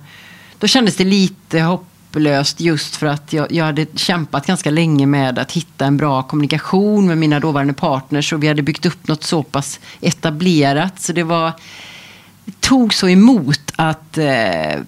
då 0.59 0.67
kändes 0.67 0.97
det 0.97 1.05
lite 1.05 1.61
hopplöst 1.61 2.61
just 2.61 2.97
för 2.97 3.07
att 3.07 3.33
jag, 3.33 3.53
jag 3.53 3.65
hade 3.65 3.87
kämpat 3.95 4.47
ganska 4.47 4.71
länge 4.71 5.07
med 5.07 5.39
att 5.39 5.53
hitta 5.53 5.87
en 5.87 5.97
bra 5.97 6.23
kommunikation 6.23 7.07
med 7.07 7.19
mina 7.19 7.41
dåvarande 7.41 7.75
partners 7.75 8.33
och 8.33 8.43
vi 8.43 8.49
hade 8.49 8.63
byggt 8.63 8.87
upp 8.87 9.09
något 9.09 9.25
så 9.25 9.43
pass 9.43 9.81
etablerat. 10.01 11.01
Så 11.01 11.13
det 11.13 11.23
var 11.23 11.53
det 12.45 12.61
tog 12.61 12.95
så 12.95 13.09
emot 13.09 13.73
att 13.77 14.19
eh, 14.19 14.81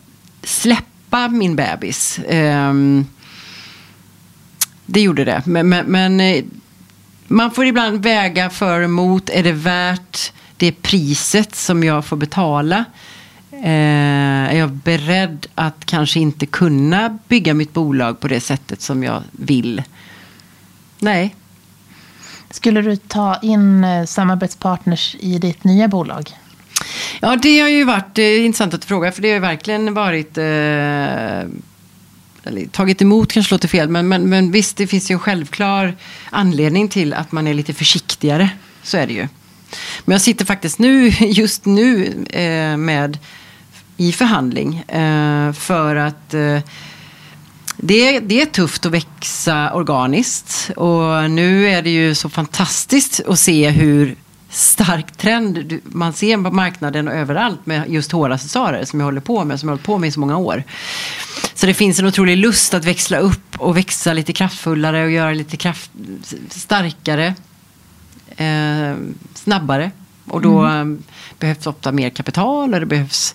släppa 0.42 1.28
min 1.28 1.56
bebis. 1.56 2.18
Eh, 2.18 2.74
det 4.86 5.00
gjorde 5.00 5.24
det. 5.24 5.42
Men, 5.46 5.68
men, 5.68 5.86
men 5.86 6.20
eh, 6.20 6.44
man 7.28 7.50
får 7.50 7.66
ibland 7.66 8.02
väga 8.02 8.50
för 8.50 8.78
och 8.78 8.84
emot. 8.84 9.30
Är 9.30 9.42
det 9.42 9.52
värt 9.52 10.32
det 10.56 10.72
priset 10.72 11.54
som 11.54 11.84
jag 11.84 12.04
får 12.04 12.16
betala? 12.16 12.84
Eh, 13.52 14.52
är 14.52 14.56
jag 14.56 14.70
beredd 14.70 15.46
att 15.54 15.86
kanske 15.86 16.20
inte 16.20 16.46
kunna 16.46 17.18
bygga 17.28 17.54
mitt 17.54 17.72
bolag 17.72 18.20
på 18.20 18.28
det 18.28 18.40
sättet 18.40 18.80
som 18.80 19.02
jag 19.02 19.22
vill? 19.32 19.82
Nej. 20.98 21.34
Skulle 22.50 22.82
du 22.82 22.96
ta 22.96 23.36
in 23.42 23.84
eh, 23.84 24.04
samarbetspartners 24.04 25.16
i 25.20 25.38
ditt 25.38 25.64
nya 25.64 25.88
bolag? 25.88 26.30
Ja, 27.20 27.36
det 27.36 27.60
har 27.60 27.68
ju 27.68 27.84
varit 27.84 28.18
är 28.18 28.38
intressant 28.38 28.74
att 28.74 28.84
fråga. 28.84 29.12
För 29.12 29.22
det 29.22 29.28
har 29.28 29.34
ju 29.34 29.40
verkligen 29.40 29.94
varit 29.94 30.38
eh, 30.38 31.50
eller, 32.46 32.66
tagit 32.66 33.02
emot 33.02 33.32
kanske 33.32 33.54
låter 33.54 33.68
fel, 33.68 33.88
men, 33.88 34.08
men, 34.08 34.28
men 34.28 34.50
visst, 34.50 34.76
det 34.76 34.86
finns 34.86 35.10
ju 35.10 35.12
en 35.12 35.18
självklar 35.18 35.96
anledning 36.30 36.88
till 36.88 37.12
att 37.12 37.32
man 37.32 37.46
är 37.46 37.54
lite 37.54 37.74
försiktigare. 37.74 38.50
Så 38.82 38.96
är 38.96 39.06
det 39.06 39.12
ju. 39.12 39.28
Men 40.04 40.12
jag 40.12 40.20
sitter 40.20 40.44
faktiskt 40.44 40.78
nu, 40.78 41.08
just 41.20 41.64
nu 41.64 42.06
eh, 42.30 42.76
med 42.76 43.18
i 43.96 44.12
förhandling 44.12 44.76
eh, 44.78 45.52
för 45.52 45.96
att 45.96 46.34
eh, 46.34 46.60
det, 47.76 48.20
det 48.20 48.40
är 48.40 48.46
tufft 48.46 48.86
att 48.86 48.92
växa 48.92 49.72
organiskt 49.74 50.70
och 50.76 51.30
nu 51.30 51.68
är 51.68 51.82
det 51.82 51.90
ju 51.90 52.14
så 52.14 52.28
fantastiskt 52.28 53.20
att 53.28 53.38
se 53.38 53.70
hur 53.70 54.16
stark 54.56 55.16
trend 55.16 55.80
man 55.84 56.12
ser 56.12 56.42
på 56.44 56.50
marknaden 56.50 57.08
och 57.08 57.14
överallt 57.14 57.66
med 57.66 57.88
just 57.88 58.12
håraccessoarer 58.12 58.84
som 58.84 59.00
jag 59.00 59.04
håller 59.04 59.20
på 59.20 59.44
med, 59.44 59.60
som 59.60 59.68
jag 59.68 59.72
har 59.72 59.76
hållit 59.76 59.86
på 59.86 59.98
med 59.98 60.08
i 60.08 60.10
så 60.10 60.20
många 60.20 60.36
år. 60.36 60.62
Så 61.54 61.66
det 61.66 61.74
finns 61.74 61.98
en 61.98 62.06
otrolig 62.06 62.36
lust 62.36 62.74
att 62.74 62.84
växla 62.84 63.18
upp 63.18 63.56
och 63.58 63.76
växa 63.76 64.12
lite 64.12 64.32
kraftfullare 64.32 65.04
och 65.04 65.10
göra 65.10 65.32
lite 65.32 65.56
kraft, 65.56 65.90
starkare, 66.48 67.34
eh, 68.36 68.94
snabbare. 69.34 69.90
Och 70.24 70.40
då 70.40 70.60
mm. 70.60 71.02
behövs 71.38 71.66
ofta 71.66 71.92
mer 71.92 72.10
kapital 72.10 72.74
och 72.74 72.80
det 72.80 72.86
behövs 72.86 73.34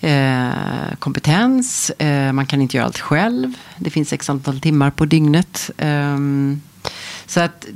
eh, 0.00 0.94
kompetens. 0.98 1.90
Eh, 1.90 2.32
man 2.32 2.46
kan 2.46 2.60
inte 2.60 2.76
göra 2.76 2.86
allt 2.86 2.98
själv. 2.98 3.52
Det 3.78 3.90
finns 3.90 4.12
x 4.12 4.30
antal 4.30 4.60
timmar 4.60 4.90
på 4.90 5.04
dygnet. 5.04 5.70
Så 7.26 7.40
att 7.40 7.66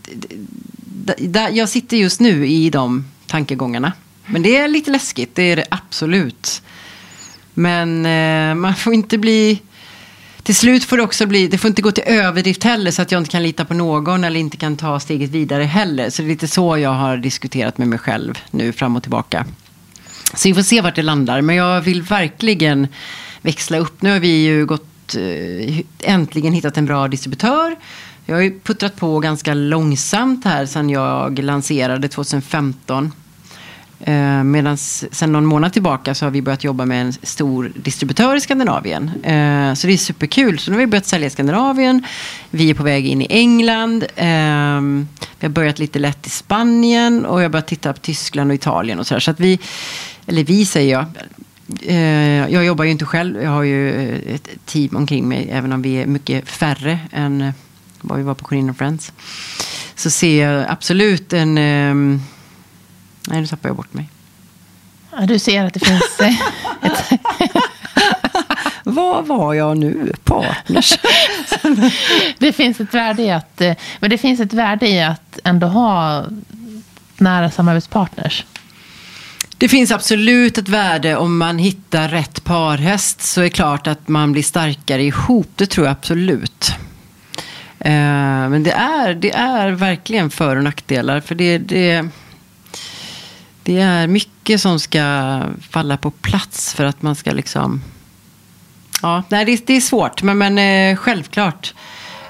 jag 1.53 1.69
sitter 1.69 1.97
just 1.97 2.21
nu 2.21 2.47
i 2.47 2.71
de 2.71 3.05
tankegångarna. 3.27 3.93
Men 4.27 4.43
det 4.43 4.57
är 4.57 4.69
lite 4.69 4.91
läskigt, 4.91 5.35
det 5.35 5.43
är 5.43 5.57
det 5.57 5.65
absolut. 5.71 6.63
Men 7.55 8.07
eh, 8.07 8.55
man 8.55 8.75
får 8.75 8.95
inte 8.95 9.19
bli... 9.19 9.63
Till 10.43 10.57
slut 10.57 10.85
får 10.85 10.97
det 10.97 11.03
också 11.03 11.27
bli, 11.27 11.49
det 11.49 11.59
får 11.59 11.69
inte 11.69 11.83
gå 11.83 11.93
till 11.93 12.05
överdrift 12.07 12.65
heller 12.65 12.91
så 12.91 13.03
att 13.03 13.13
jag 13.13 13.21
inte 13.21 13.31
kan 13.31 13.43
lita 13.43 13.65
på 13.65 13.75
någon 13.75 14.25
eller 14.25 14.41
inte 14.41 14.57
kan 14.57 14.77
ta 14.77 15.01
steget 15.01 15.31
vidare 15.31 15.65
heller. 15.65 16.11
Så 16.11 16.23
det 16.23 16.29
är 16.29 16.31
lite 16.31 16.49
så 16.49 16.79
jag 16.79 16.93
har 16.93 17.17
diskuterat 17.17 17.79
med 17.79 17.89
mig 17.89 17.99
själv 17.99 18.39
nu 18.51 18.73
fram 18.73 18.97
och 18.97 19.03
tillbaka. 19.03 19.47
Så 20.35 20.49
vi 20.49 20.55
får 20.55 20.63
se 20.63 20.81
vart 20.81 20.97
det 20.97 21.03
landar. 21.03 21.41
Men 21.41 21.57
jag 21.57 21.81
vill 21.81 22.03
verkligen 22.03 22.89
växla 23.43 23.79
upp. 23.79 24.03
Nu 24.03 24.11
har 24.11 24.21
vi 24.21 24.45
ju 24.45 24.67
gått, 24.67 25.15
eh, 25.15 25.81
äntligen 25.99 26.53
hittat 26.53 26.77
en 26.77 26.87
bra 26.87 27.09
distributör. 27.09 27.77
Jag 28.31 28.37
har 28.37 28.43
ju 28.43 28.61
puttrat 28.61 28.97
på 28.97 29.19
ganska 29.19 29.55
långsamt 29.55 30.45
här 30.45 30.67
sedan 30.67 30.91
jag 30.91 31.39
lanserade 31.39 32.09
2015. 32.09 33.13
Eh, 34.01 34.43
Medan 34.45 34.79
sedan 34.79 35.33
någon 35.33 35.47
månad 35.47 35.73
tillbaka 35.73 36.15
så 36.15 36.27
har 36.27 36.31
vi 36.31 36.43
börjat 36.43 36.65
jobba 36.65 36.85
med 36.85 37.01
en 37.01 37.13
stor 37.13 37.73
distributör 37.75 38.37
i 38.37 38.41
Skandinavien. 38.41 39.11
Eh, 39.23 39.75
så 39.75 39.87
det 39.87 39.93
är 39.93 39.97
superkul. 39.97 40.59
Så 40.59 40.71
nu 40.71 40.77
har 40.77 40.81
vi 40.81 40.87
börjat 40.87 41.07
sälja 41.07 41.27
i 41.27 41.31
Skandinavien. 41.31 42.03
Vi 42.51 42.71
är 42.71 42.75
på 42.75 42.83
väg 42.83 43.07
in 43.07 43.23
i 43.23 43.27
England. 43.31 44.03
Eh, 44.17 44.81
vi 45.39 45.47
har 45.47 45.49
börjat 45.49 45.79
lite 45.79 45.99
lätt 45.99 46.27
i 46.27 46.31
Spanien 46.31 47.27
och 47.27 47.39
jag 47.39 47.45
har 47.45 47.51
börjat 47.51 47.69
titta 47.69 47.93
på 47.93 48.01
Tyskland 48.01 48.51
och 48.51 48.55
Italien 48.55 48.99
och 48.99 49.07
sådär. 49.07 49.21
Så 49.21 49.31
att 49.31 49.41
vi, 49.41 49.59
eller 50.27 50.45
vi 50.45 50.67
säger 50.67 50.93
jag, 50.93 51.05
eh, 51.83 52.53
jag 52.53 52.65
jobbar 52.65 52.85
ju 52.85 52.91
inte 52.91 53.05
själv. 53.05 53.43
Jag 53.43 53.51
har 53.51 53.63
ju 53.63 54.15
ett 54.35 54.49
team 54.65 54.97
omkring 54.97 55.29
mig, 55.29 55.49
även 55.53 55.73
om 55.73 55.83
vi 55.83 55.95
är 55.95 56.07
mycket 56.07 56.49
färre 56.49 56.99
än 57.13 57.53
vad 58.01 58.19
vi 58.19 58.25
var 58.25 58.35
på 58.35 58.45
Corinne 58.45 58.75
Friends. 58.75 59.13
Så 59.95 60.11
ser 60.11 60.45
jag 60.45 60.67
absolut 60.69 61.33
en 61.33 61.59
Nej, 63.31 63.41
nu 63.41 63.47
tappade 63.47 63.69
jag 63.69 63.77
bort 63.77 63.95
mig. 63.95 64.09
Ja, 65.11 65.27
du 65.27 65.39
ser 65.39 65.65
att 65.65 65.75
det 65.75 65.81
finns 65.81 66.21
eh, 66.21 66.35
ett... 66.83 67.21
Vad 68.85 69.27
var 69.27 69.55
jag 69.55 69.79
nu? 69.79 70.13
Partners? 70.25 70.99
det 72.39 72.53
finns 72.53 72.81
ett 72.81 72.95
värde 72.95 73.23
i 73.23 73.31
att, 73.31 73.61
eh, 73.61 73.75
men 74.01 74.11
det 74.11 74.19
finns 74.19 74.41
ett 74.41 74.53
värde 74.53 74.89
i 74.89 75.03
att 75.03 75.39
ändå 75.45 75.67
ha 75.67 76.25
nära 77.17 77.51
samarbetspartners. 77.51 78.45
Det 79.59 79.69
finns 79.69 79.91
absolut 79.91 80.59
ett 80.59 80.69
värde 80.69 81.17
om 81.17 81.39
man 81.39 81.59
hittar 81.59 82.09
rätt 82.09 82.45
parhäst 82.45 83.23
så 83.23 83.41
är 83.41 83.45
det 83.45 83.51
klart 83.51 83.87
att 83.87 84.09
man 84.09 84.33
blir 84.33 84.43
starkare 84.43 85.03
ihop. 85.03 85.51
Det 85.55 85.67
tror 85.67 85.87
jag 85.87 85.93
absolut. 85.93 86.73
Eh, 87.89 88.49
men 88.49 88.63
det 88.63 88.73
är, 88.73 89.15
det 89.15 89.31
är 89.31 89.71
verkligen 89.71 90.31
för 90.31 90.57
och 90.57 90.65
nackdelar. 90.65 91.21
För 91.21 91.35
det, 91.35 91.59
det, 91.59 92.09
det 93.63 93.81
är 93.81 94.07
mycket 94.07 94.61
som 94.61 94.81
ska 94.81 95.43
falla 95.71 95.97
på 95.97 96.11
plats 96.11 96.75
för 96.75 96.85
att 96.85 97.03
man 97.03 97.17
ska 97.17 97.33
liksom... 97.33 97.83
Ja, 99.03 99.23
nej, 99.29 99.45
det, 99.45 99.67
det 99.67 99.77
är 99.77 99.81
svårt, 99.81 100.23
men, 100.23 100.39
men 100.39 100.59
eh, 100.59 100.97
självklart. 100.97 101.75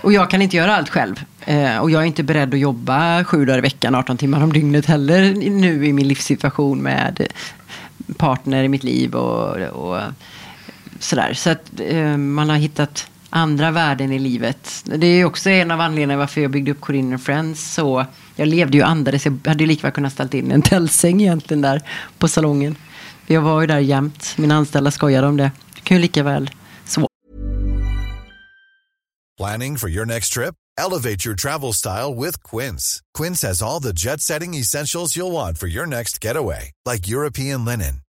Och 0.01 0.13
jag 0.13 0.31
kan 0.31 0.43
inte 0.43 0.57
göra 0.57 0.77
allt 0.77 0.89
själv. 0.89 1.25
Eh, 1.41 1.79
och 1.79 1.91
jag 1.91 2.03
är 2.03 2.07
inte 2.07 2.23
beredd 2.23 2.55
att 2.55 2.61
jobba 2.61 3.25
sju 3.25 3.45
dagar 3.45 3.59
i 3.59 3.61
veckan, 3.61 3.95
18 3.95 4.17
timmar 4.17 4.43
om 4.43 4.53
dygnet 4.53 4.87
heller 4.87 5.35
nu 5.51 5.87
i 5.87 5.93
min 5.93 6.09
livssituation 6.09 6.83
med 6.83 7.27
partner 8.17 8.65
i 8.65 8.69
mitt 8.69 8.85
liv 8.85 9.15
och, 9.15 9.57
och 9.57 10.01
sådär. 10.99 11.35
Så 11.35 11.51
att 11.51 11.71
eh, 11.89 12.17
man 12.17 12.51
har 12.51 12.57
hittat 12.57 13.11
andra 13.31 13.71
värden 13.71 14.13
i 14.13 14.19
livet. 14.19 14.85
Det 14.85 15.07
är 15.07 15.25
också 15.25 15.51
en 15.51 15.71
av 15.71 15.81
anledningarna 15.81 16.17
varför 16.17 16.41
jag 16.41 16.51
byggde 16.51 16.71
upp 16.71 16.81
Corinne 16.81 17.19
Friends 17.19 17.75
så 17.75 18.07
jag 18.37 18.49
levde 18.49 18.79
ju 18.79 18.83
andades. 18.85 19.25
Jag 19.25 19.41
hade 19.47 19.67
lika 19.67 19.83
väl 19.83 19.93
kunnat 19.93 20.13
ställa 20.13 20.31
in 20.33 20.53
en 20.53 20.63
tältsäng 20.73 21.23
egentligen 21.23 21.61
där 21.61 21.83
på 22.19 22.29
salongen. 22.29 22.77
Jag 23.27 23.41
var 23.41 23.61
ju 23.61 23.67
där 23.67 23.79
jämt. 23.79 24.35
Mina 24.37 24.55
anställda 24.55 24.91
skojade 24.91 25.27
om 25.27 25.37
det. 25.37 25.51
Jag 25.75 25.85
kan 25.85 25.97
ju 25.97 26.01
lika 26.01 26.23
väl 26.23 26.51
så. 26.87 27.09
Planning 29.39 29.79
for 29.79 29.91
your 29.91 30.07
next 30.07 30.33
trip? 30.33 30.55
Elevate 30.79 31.25
your 31.25 31.35
travel 31.35 31.73
style 31.73 32.15
with 32.15 32.39
Quince. 32.43 33.01
Quince 33.19 33.43
has 33.47 33.63
all 33.63 33.81
the 33.81 33.93
jet 33.93 34.21
setting 34.21 34.55
essentials 34.55 35.17
you'll 35.17 35.33
want 35.33 35.59
for 35.59 35.69
your 35.69 35.87
next 35.87 36.25
getaway. 36.25 36.71
Like 36.87 37.09
European 37.09 37.65
linen, 37.65 38.01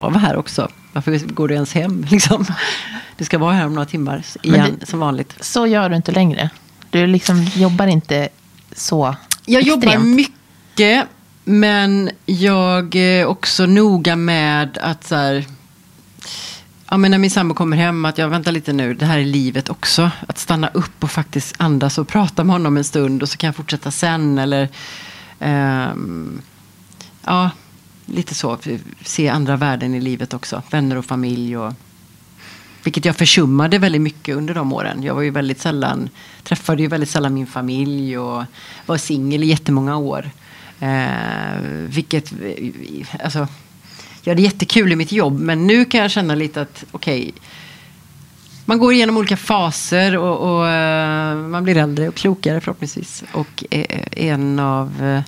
Jag 0.00 0.10
var 0.10 0.20
här 0.20 0.36
också. 0.36 0.68
Varför 0.92 1.18
går 1.18 1.48
du 1.48 1.54
ens 1.54 1.74
hem? 1.74 2.06
Liksom? 2.10 2.46
Du 3.16 3.24
ska 3.24 3.38
vara 3.38 3.52
här 3.52 3.66
om 3.66 3.74
några 3.74 3.86
timmar 3.86 4.22
igen, 4.42 4.76
det, 4.80 4.86
som 4.86 4.98
vanligt. 4.98 5.36
Så 5.40 5.66
gör 5.66 5.88
du 5.88 5.96
inte 5.96 6.12
längre. 6.12 6.50
Du 6.90 7.06
liksom 7.06 7.42
jobbar 7.54 7.86
inte 7.86 8.28
så 8.72 9.16
Jag 9.46 9.60
extremt. 9.60 9.84
jobbar 9.84 9.98
mycket, 9.98 11.06
men 11.44 12.10
jag 12.26 12.94
är 12.94 13.26
också 13.26 13.66
noga 13.66 14.16
med 14.16 14.78
att 14.78 15.04
så 15.04 15.14
här, 15.14 15.44
ja, 16.90 16.96
men 16.96 17.10
när 17.10 17.18
min 17.18 17.30
sambo 17.30 17.54
kommer 17.54 17.76
hem, 17.76 18.04
att 18.04 18.18
jag 18.18 18.28
väntar 18.28 18.52
lite 18.52 18.72
nu, 18.72 18.94
det 18.94 19.06
här 19.06 19.18
är 19.18 19.24
livet 19.24 19.68
också. 19.68 20.10
Att 20.28 20.38
stanna 20.38 20.68
upp 20.68 21.04
och 21.04 21.10
faktiskt 21.10 21.54
andas 21.58 21.98
och 21.98 22.08
prata 22.08 22.44
med 22.44 22.54
honom 22.54 22.76
en 22.76 22.84
stund 22.84 23.22
och 23.22 23.28
så 23.28 23.36
kan 23.36 23.48
jag 23.48 23.56
fortsätta 23.56 23.90
sen. 23.90 24.38
Eller, 24.38 24.68
um, 25.38 26.42
ja, 27.24 27.50
lite 28.06 28.34
så. 28.34 28.58
Se 29.04 29.28
andra 29.28 29.56
värden 29.56 29.94
i 29.94 30.00
livet 30.00 30.34
också. 30.34 30.62
Vänner 30.70 30.96
och 30.96 31.04
familj 31.04 31.56
och 31.56 31.72
vilket 32.84 33.04
jag 33.04 33.16
försummade 33.16 33.78
väldigt 33.78 34.02
mycket 34.02 34.36
under 34.36 34.54
de 34.54 34.72
åren. 34.72 35.02
Jag 35.02 35.14
var 35.14 35.22
ju 35.22 35.30
väldigt 35.30 35.60
sällan, 35.60 36.08
träffade 36.42 36.82
ju 36.82 36.88
väldigt 36.88 37.10
sällan 37.10 37.34
min 37.34 37.46
familj 37.46 38.18
och 38.18 38.44
var 38.86 38.96
singel 38.96 39.42
i 39.42 39.46
jättemånga 39.46 39.96
år. 39.96 40.30
Eh, 40.80 41.60
vilket, 41.86 42.32
alltså, 43.24 43.48
jag 44.22 44.30
hade 44.30 44.42
jättekul 44.42 44.92
i 44.92 44.96
mitt 44.96 45.12
jobb 45.12 45.40
men 45.40 45.66
nu 45.66 45.84
kan 45.84 46.00
jag 46.00 46.10
känna 46.10 46.34
lite 46.34 46.60
att 46.60 46.84
okej, 46.90 47.20
okay, 47.20 47.32
man 48.64 48.78
går 48.78 48.92
igenom 48.92 49.16
olika 49.16 49.36
faser 49.36 50.16
och, 50.16 50.58
och 50.58 50.68
eh, 50.68 51.36
man 51.36 51.64
blir 51.64 51.76
äldre 51.76 52.08
och 52.08 52.14
klokare 52.14 52.60
förhoppningsvis. 52.60 53.24
Och 53.32 53.64
eh, 53.70 54.02
en 54.10 54.58
av 54.58 55.04
eh, 55.04 55.22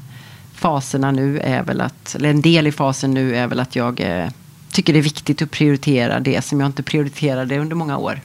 faserna 0.59 1.11
nu 1.11 1.41
är 1.41 1.63
väl 1.63 1.81
att, 1.81 2.15
eller 2.15 2.31
en 2.31 2.43
del 2.43 2.67
i 2.67 2.73
fasen 2.73 3.11
nu 3.11 3.37
är 3.37 3.47
väl 3.47 3.61
att 3.61 3.77
jag 3.77 4.01
eh, 4.01 4.29
tycker 4.73 4.93
det 4.93 4.99
är 4.99 5.03
viktigt 5.03 5.43
att 5.43 5.51
prioritera 5.51 6.21
det 6.21 6.45
som 6.45 6.61
jag 6.61 6.67
inte 6.67 6.83
prioriterade 6.83 7.59
under 7.59 7.77
många 7.77 7.99
år. 7.99 8.21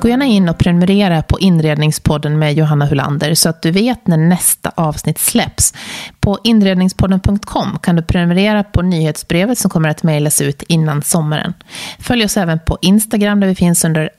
Gå 0.00 0.08
gärna 0.08 0.24
in 0.24 0.48
och 0.48 0.58
prenumerera 0.58 1.22
på 1.22 1.38
Inredningspodden 1.38 2.38
med 2.38 2.54
Johanna 2.54 2.86
Hulander 2.86 3.34
så 3.34 3.48
att 3.48 3.62
du 3.62 3.70
vet 3.70 4.06
när 4.06 4.16
nästa 4.16 4.72
avsnitt 4.74 5.18
släpps. 5.18 5.74
På 6.20 6.38
inredningspodden.com 6.44 7.78
kan 7.82 7.96
du 7.96 8.02
prenumerera 8.02 8.64
på 8.64 8.82
nyhetsbrevet 8.82 9.58
som 9.58 9.70
kommer 9.70 9.88
att 9.88 10.02
mejlas 10.02 10.40
ut 10.40 10.62
innan 10.62 11.02
sommaren. 11.02 11.54
Följ 11.98 12.24
oss 12.24 12.36
även 12.36 12.58
på 12.66 12.78
Instagram 12.80 13.40
där 13.40 13.48
vi 13.48 13.54
finns 13.54 13.84
under 13.84 14.10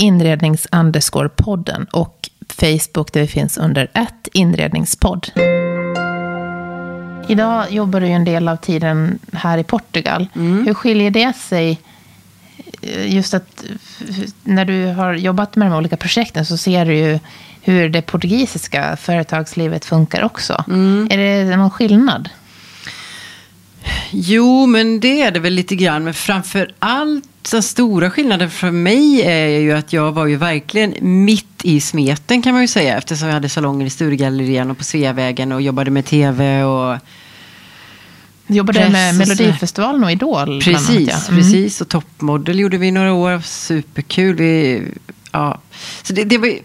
inrednings 0.00 0.66
podden 1.28 1.86
och 1.92 2.30
Facebook 2.48 3.12
där 3.12 3.20
vi 3.20 3.26
finns 3.26 3.58
under 3.58 3.88
inredningspodd. 4.32 5.30
Idag 7.28 7.72
jobbar 7.72 8.00
du 8.00 8.06
en 8.06 8.24
del 8.24 8.48
av 8.48 8.56
tiden 8.56 9.18
här 9.32 9.58
i 9.58 9.64
Portugal. 9.64 10.26
Mm. 10.34 10.66
Hur 10.66 10.74
skiljer 10.74 11.10
det 11.10 11.36
sig 11.36 11.80
Eh, 12.82 13.14
just 13.14 13.34
att 13.34 13.64
när 14.44 14.64
du 14.64 14.86
har 14.86 15.14
jobbat 15.14 15.56
med 15.56 15.70
de 15.70 15.76
olika 15.76 15.96
projekten 15.96 16.46
så 16.46 16.56
ser 16.56 16.86
du 16.86 16.94
ju 16.94 17.18
hur 17.62 17.88
det 17.88 18.02
portugisiska 18.02 18.96
företagslivet 18.96 19.84
funkar 19.84 20.24
också. 20.24 20.64
Mm. 20.68 21.08
Är 21.10 21.16
det 21.16 21.56
någon 21.56 21.70
skillnad? 21.70 22.28
Jo, 24.10 24.66
men 24.66 25.00
det 25.00 25.22
är 25.22 25.30
det 25.30 25.40
väl 25.40 25.52
lite 25.52 25.76
grann. 25.76 26.04
Men 26.04 26.14
framför 26.14 26.74
allt 26.78 27.50
den 27.50 27.62
stora 27.62 28.10
skillnaden 28.10 28.50
för 28.50 28.70
mig 28.70 29.22
är 29.22 29.60
ju 29.60 29.72
att 29.72 29.92
jag 29.92 30.12
var 30.12 30.26
ju 30.26 30.36
verkligen 30.36 30.94
mitt 31.24 31.46
i 31.62 31.80
smeten 31.80 32.42
kan 32.42 32.52
man 32.52 32.62
ju 32.62 32.68
säga. 32.68 32.98
Eftersom 32.98 33.28
jag 33.28 33.34
hade 33.34 33.48
salonger 33.48 33.86
i 33.86 33.90
Sturegallerian 33.90 34.70
och 34.70 34.78
på 34.78 34.84
Sveavägen 34.84 35.52
och 35.52 35.62
jobbade 35.62 35.90
med 35.90 36.04
tv 36.04 36.64
och 36.64 36.98
jobbade 38.46 38.78
Press, 38.78 38.92
med 38.92 39.16
Melodifestivalen 39.18 40.04
och 40.04 40.12
Idol. 40.12 40.62
Precis, 40.62 40.88
annat, 40.88 41.08
ja. 41.08 41.32
mm. 41.32 41.42
precis. 41.42 41.80
Och 41.80 41.88
Toppmodell 41.88 42.60
gjorde 42.60 42.78
vi 42.78 42.90
några 42.90 43.12
år. 43.12 43.40
Superkul. 43.40 44.36
Vi, 44.36 44.84
ja. 45.32 45.60
så 46.02 46.12
det, 46.12 46.24
det 46.24 46.38
var, 46.38 46.58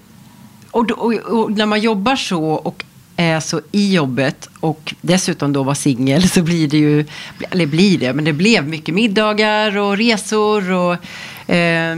och, 0.72 0.92
och, 0.92 1.14
och, 1.14 1.52
när 1.52 1.66
man 1.66 1.82
jobbar 1.82 2.16
så 2.16 2.44
och 2.44 2.84
är 3.16 3.40
så 3.40 3.62
i 3.72 3.94
jobbet 3.94 4.50
och 4.60 4.94
dessutom 5.02 5.54
då 5.54 5.64
var 5.64 5.74
singel 5.74 6.30
så 6.30 6.42
blir 6.42 6.68
det 6.68 6.78
ju, 6.78 7.06
eller 7.50 7.66
blir 7.66 7.98
det, 7.98 8.14
men 8.14 8.26
det 8.26 8.34
blev 8.34 8.68
mycket 8.68 8.96
middagar 8.96 9.78
och 9.78 9.98
resor 9.98 10.72
och 10.72 10.94
eh, 11.56 11.96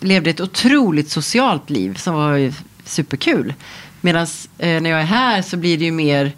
levde 0.00 0.30
ett 0.30 0.40
otroligt 0.40 1.10
socialt 1.10 1.70
liv 1.70 1.94
som 1.94 2.14
var 2.14 2.52
superkul. 2.84 3.54
Medan 4.00 4.26
eh, 4.58 4.82
när 4.82 4.90
jag 4.90 5.00
är 5.00 5.04
här 5.04 5.42
så 5.42 5.56
blir 5.56 5.78
det 5.78 5.84
ju 5.84 5.92
mer 5.92 6.32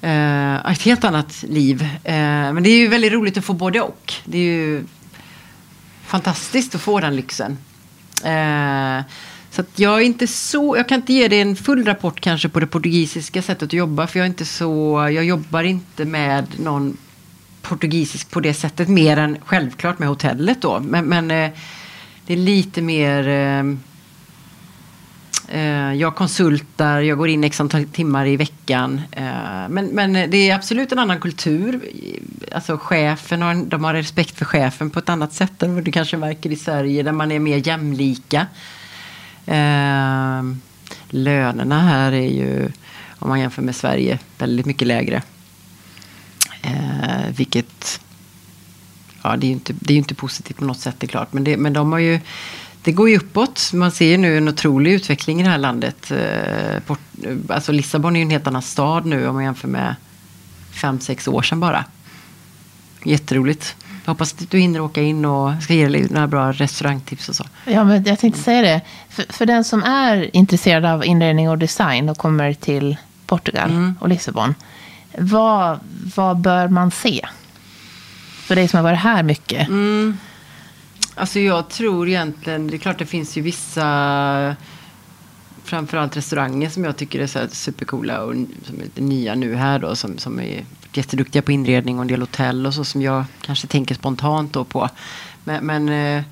eh, 0.00 0.72
ett 0.72 0.82
helt 0.82 1.04
annat 1.04 1.42
liv. 1.48 1.82
Eh, 2.04 2.52
men 2.52 2.62
det 2.62 2.70
är 2.70 2.76
ju 2.76 2.88
väldigt 2.88 3.12
roligt 3.12 3.36
att 3.36 3.44
få 3.44 3.52
både 3.52 3.80
och. 3.80 4.12
Det 4.24 4.38
är 4.38 4.42
ju 4.42 4.84
fantastiskt 6.06 6.74
att 6.74 6.80
få 6.80 7.00
den 7.00 7.16
lyxen. 7.16 7.58
Eh, 8.24 9.04
så 9.56 9.64
jag 9.76 10.00
är 10.00 10.04
inte 10.04 10.26
så, 10.26 10.76
jag 10.76 10.88
kan 10.88 11.00
inte 11.00 11.12
ge 11.12 11.28
dig 11.28 11.40
en 11.40 11.56
full 11.56 11.84
rapport 11.84 12.20
kanske 12.20 12.48
på 12.48 12.60
det 12.60 12.66
portugisiska 12.66 13.42
sättet 13.42 13.62
att 13.62 13.72
jobba. 13.72 14.06
För 14.06 14.18
jag 14.18 14.24
är 14.24 14.28
inte 14.28 14.44
så, 14.44 15.08
jag 15.14 15.24
jobbar 15.24 15.62
inte 15.62 16.04
med 16.04 16.46
någon 16.58 16.96
portugisisk 17.62 18.30
på 18.30 18.40
det 18.40 18.54
sättet. 18.54 18.88
Mer 18.88 19.16
än 19.16 19.38
självklart 19.44 19.98
med 19.98 20.08
hotellet 20.08 20.62
då. 20.62 20.80
Men, 20.80 21.04
men 21.04 21.30
eh, 21.30 21.50
det 22.26 22.32
är 22.32 22.36
lite 22.36 22.82
mer 22.82 23.28
eh, 23.28 23.64
eh, 25.48 25.94
jag 25.94 26.16
konsultar, 26.16 27.00
jag 27.00 27.18
går 27.18 27.28
in 27.28 27.44
x 27.44 27.60
antal 27.60 27.84
timmar 27.84 28.26
i 28.26 28.36
veckan. 28.36 29.00
Eh, 29.10 29.68
men, 29.68 29.86
men 29.86 30.12
det 30.12 30.50
är 30.50 30.54
absolut 30.54 30.92
en 30.92 30.98
annan 30.98 31.20
kultur. 31.20 31.80
Alltså 32.52 32.78
chefen 32.78 33.42
har, 33.42 33.64
de 33.64 33.84
har 33.84 33.94
respekt 33.94 34.38
för 34.38 34.44
chefen 34.44 34.90
på 34.90 34.98
ett 34.98 35.08
annat 35.08 35.32
sätt 35.32 35.62
än 35.62 35.74
vad 35.74 35.84
du 35.84 35.92
kanske 35.92 36.16
märker 36.16 36.52
i 36.52 36.56
Sverige 36.56 37.02
där 37.02 37.12
man 37.12 37.32
är 37.32 37.38
mer 37.38 37.66
jämlika. 37.66 38.46
Eh, 39.46 40.42
lönerna 41.08 41.80
här 41.82 42.12
är 42.12 42.28
ju, 42.28 42.72
om 43.18 43.28
man 43.28 43.40
jämför 43.40 43.62
med 43.62 43.76
Sverige, 43.76 44.18
väldigt 44.38 44.66
mycket 44.66 44.88
lägre. 44.88 45.22
Ehm, 46.62 47.32
vilket, 47.32 48.00
ja 49.22 49.36
det 49.36 49.46
är 49.46 49.48
ju 49.48 49.54
inte, 49.54 49.74
det 49.80 49.94
är 49.94 49.98
inte 49.98 50.14
positivt 50.14 50.56
på 50.56 50.64
något 50.64 50.80
sätt, 50.80 50.94
det 50.98 51.06
är 51.06 51.08
klart. 51.08 51.32
Men, 51.32 51.44
det, 51.44 51.56
men 51.56 51.72
de 51.72 51.92
har 51.92 51.98
ju 51.98 52.20
det 52.86 52.92
går 52.92 53.10
ju 53.10 53.16
uppåt. 53.16 53.70
Man 53.72 53.90
ser 53.90 54.06
ju 54.06 54.16
nu 54.16 54.38
en 54.38 54.48
otrolig 54.48 54.92
utveckling 54.92 55.40
i 55.40 55.42
det 55.42 55.50
här 55.50 55.58
landet. 55.58 56.10
Eh, 56.10 56.96
alltså 57.48 57.72
Lissabon 57.72 58.16
är 58.16 58.20
ju 58.20 58.22
en 58.22 58.30
helt 58.30 58.46
annan 58.46 58.62
stad 58.62 59.06
nu 59.06 59.28
om 59.28 59.34
man 59.34 59.44
jämför 59.44 59.68
med 59.68 59.94
fem, 60.70 61.00
sex 61.00 61.28
år 61.28 61.42
sedan 61.42 61.60
bara. 61.60 61.84
Jätteroligt. 63.04 63.76
Jag 64.06 64.10
hoppas 64.10 64.32
att 64.32 64.50
du 64.50 64.58
hinner 64.58 64.80
åka 64.80 65.02
in 65.02 65.24
och 65.24 65.62
ska 65.62 65.74
ge 65.74 65.88
dig 65.88 66.06
några 66.10 66.26
bra 66.26 66.52
restaurangtips 66.52 67.28
och 67.28 67.36
så. 67.36 67.44
Ja, 67.64 67.84
men 67.84 68.04
jag 68.04 68.18
tänkte 68.18 68.40
säga 68.40 68.62
det. 68.62 68.80
För, 69.08 69.32
för 69.32 69.46
den 69.46 69.64
som 69.64 69.82
är 69.82 70.36
intresserad 70.36 70.84
av 70.84 71.04
inredning 71.04 71.50
och 71.50 71.58
design 71.58 72.08
och 72.08 72.18
kommer 72.18 72.54
till 72.54 72.96
Portugal 73.26 73.70
mm. 73.70 73.94
och 74.00 74.08
Lissabon. 74.08 74.54
Vad, 75.18 75.78
vad 76.16 76.36
bör 76.36 76.68
man 76.68 76.90
se? 76.90 77.26
För 78.42 78.54
dig 78.54 78.68
som 78.68 78.76
har 78.76 78.84
varit 78.84 78.98
här 78.98 79.22
mycket. 79.22 79.68
Mm. 79.68 80.18
Alltså 81.14 81.40
jag 81.40 81.68
tror 81.68 82.08
egentligen, 82.08 82.68
det 82.68 82.76
är 82.76 82.78
klart 82.78 82.98
det 82.98 83.06
finns 83.06 83.36
ju 83.36 83.42
vissa 83.42 84.56
framförallt 85.64 86.16
restauranger 86.16 86.68
som 86.68 86.84
jag 86.84 86.96
tycker 86.96 87.20
är 87.20 87.26
så 87.26 87.38
supercoola 87.50 88.22
och 88.22 88.34
som 88.64 88.80
är 88.80 89.00
nya 89.00 89.34
nu 89.34 89.54
här 89.54 89.78
då 89.78 89.96
som, 89.96 90.18
som 90.18 90.40
är 90.40 90.64
jätteduktiga 90.96 91.42
på 91.42 91.52
inredning 91.52 91.96
och 91.96 92.02
en 92.02 92.08
del 92.08 92.20
hotell 92.20 92.66
och 92.66 92.74
så 92.74 92.84
som 92.84 93.02
jag 93.02 93.24
kanske 93.40 93.66
tänker 93.66 93.94
spontant 93.94 94.52
då 94.52 94.64
på. 94.64 94.88
Men, 95.44 95.66
men 95.66 95.88
eh, 95.88 96.24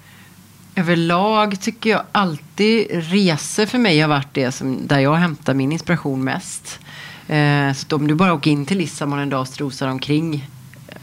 överlag 0.74 1.60
tycker 1.60 1.90
jag 1.90 2.02
alltid 2.12 2.86
resor 2.90 3.66
för 3.66 3.78
mig 3.78 4.00
har 4.00 4.08
varit 4.08 4.34
det 4.34 4.52
som, 4.52 4.86
där 4.86 4.98
jag 4.98 5.14
hämtar 5.14 5.54
min 5.54 5.72
inspiration 5.72 6.24
mest. 6.24 6.80
Eh, 7.28 7.72
så 7.72 7.96
om 7.96 8.06
du 8.06 8.14
bara 8.14 8.34
åker 8.34 8.50
in 8.50 8.66
till 8.66 8.78
Lissabon 8.78 9.18
en 9.18 9.30
dag 9.30 9.40
och 9.40 9.48
strosar 9.48 9.88
omkring 9.88 10.50
eh, 10.88 10.96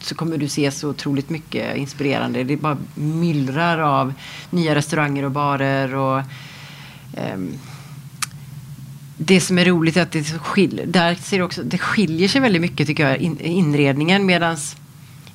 så 0.00 0.14
kommer 0.14 0.38
du 0.38 0.48
se 0.48 0.70
så 0.70 0.88
otroligt 0.88 1.30
mycket 1.30 1.76
inspirerande. 1.76 2.44
Det 2.44 2.56
bara 2.56 2.76
myllrar 2.94 3.78
av 3.78 4.14
nya 4.50 4.74
restauranger 4.74 5.24
och 5.24 5.30
barer. 5.30 5.94
och 5.94 6.18
eh, 7.14 7.38
det 9.18 9.40
som 9.40 9.58
är 9.58 9.64
roligt 9.64 9.96
är 9.96 10.02
att 10.02 10.12
det, 10.12 10.24
skil 10.24 10.82
där 10.86 11.14
ser 11.14 11.42
också, 11.42 11.62
det 11.62 11.78
skiljer 11.78 12.28
sig 12.28 12.40
väldigt 12.40 12.62
mycket 12.62 12.86
tycker 12.86 13.08
jag, 13.08 13.18
in, 13.18 13.40
inredningen. 13.40 14.26
Medans 14.26 14.76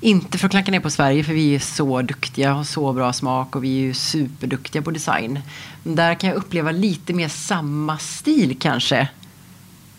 inte 0.02 0.38
för 0.38 0.46
att 0.46 0.52
klanka 0.52 0.72
ner 0.72 0.80
på 0.80 0.90
Sverige 0.90 1.24
för 1.24 1.34
vi 1.34 1.56
är 1.56 1.60
så 1.60 2.02
duktiga, 2.02 2.54
har 2.54 2.64
så 2.64 2.94
bra 2.94 3.14
smak 3.14 3.56
och 3.56 3.64
vi 3.64 3.78
är 3.78 3.82
ju 3.82 3.94
superduktiga 3.94 4.82
på 4.82 4.92
design. 4.92 5.40
Men 5.84 5.96
där 5.96 6.16
kan 6.16 6.30
jag 6.30 6.38
uppleva 6.38 6.72
lite 6.72 7.14
mer 7.14 7.28
samma 7.28 7.98
stil 7.98 8.58
kanske 8.60 9.08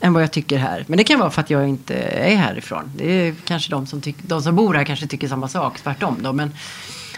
än 0.01 0.13
vad 0.13 0.23
jag 0.23 0.33
tycker 0.33 0.59
här. 0.59 0.85
Men 0.89 0.99
det 0.99 1.05
kan 1.05 1.21
vara 1.21 1.31
för 1.31 1.41
att 1.41 1.51
jag 1.51 1.69
inte 1.69 1.95
är 1.95 2.37
härifrån. 2.37 2.91
Det 2.97 3.13
är 3.13 3.35
kanske 3.45 3.71
de 3.71 3.87
som, 3.87 4.01
tyck, 4.01 4.17
de 4.23 4.43
som 4.43 4.57
bor 4.57 4.75
här 4.75 4.85
kanske 4.85 5.07
tycker 5.07 5.29
samma 5.29 5.49
sak, 5.49 5.81
tvärtom 5.81 6.17
då. 6.21 6.33
Men 6.33 6.53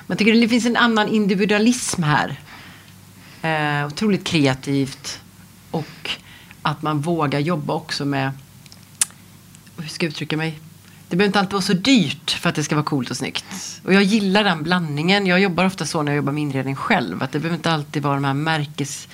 man 0.07 0.17
tycker 0.17 0.33
det 0.33 0.49
finns 0.49 0.67
en 0.67 0.77
annan 0.77 1.09
individualism 1.09 2.03
här. 2.03 2.41
Eh, 3.43 3.87
otroligt 3.87 4.25
kreativt. 4.25 5.21
Och 5.71 6.11
att 6.67 6.83
man 6.83 7.01
vågar 7.01 7.39
jobba 7.39 7.75
också 7.75 8.05
med, 8.05 8.33
hur 9.79 9.89
ska 9.89 10.07
jag 10.07 10.11
uttrycka 10.11 10.37
mig? 10.37 10.59
Det 11.09 11.17
behöver 11.17 11.29
inte 11.29 11.39
alltid 11.39 11.53
vara 11.53 11.63
så 11.63 11.73
dyrt 11.73 12.31
för 12.31 12.49
att 12.49 12.55
det 12.55 12.65
ska 12.65 12.75
vara 12.75 12.85
coolt 12.85 13.11
och 13.11 13.17
snyggt. 13.17 13.45
Och 13.85 13.95
jag 13.95 14.03
gillar 14.03 14.45
den 14.45 14.63
blandningen. 14.63 15.27
Jag 15.27 15.41
jobbar 15.41 15.65
ofta 15.65 15.87
så 15.87 16.03
när 16.03 16.13
jag 16.13 16.17
jobbar 16.17 16.33
med 16.33 16.43
inredning 16.43 16.77
själv. 16.77 17.23
Att 17.23 17.33
det 17.33 17.39
behöver 17.39 17.57
inte 17.57 17.71
alltid 17.71 18.03
vara 18.03 18.15
de 18.15 18.25
här 18.25 18.35
märkes 18.35 19.09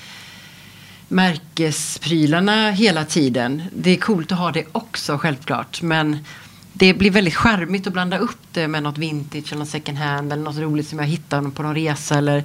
märkesprylarna 1.08 2.70
hela 2.70 3.04
tiden. 3.04 3.62
Det 3.76 3.90
är 3.90 3.96
coolt 3.96 4.32
att 4.32 4.38
ha 4.38 4.52
det 4.52 4.64
också 4.72 5.18
självklart. 5.18 5.82
Men 5.82 6.18
det 6.72 6.94
blir 6.94 7.10
väldigt 7.10 7.36
charmigt 7.36 7.86
att 7.86 7.92
blanda 7.92 8.18
upp 8.18 8.40
det 8.52 8.68
med 8.68 8.82
något 8.82 8.98
vintage 8.98 9.52
eller 9.52 9.58
något 9.58 9.68
second 9.68 9.98
hand 9.98 10.32
eller 10.32 10.42
något 10.42 10.58
roligt 10.58 10.88
som 10.88 10.98
jag 10.98 11.06
hittar 11.06 11.42
på 11.42 11.62
någon 11.62 11.74
resa. 11.74 12.18
Eller 12.18 12.44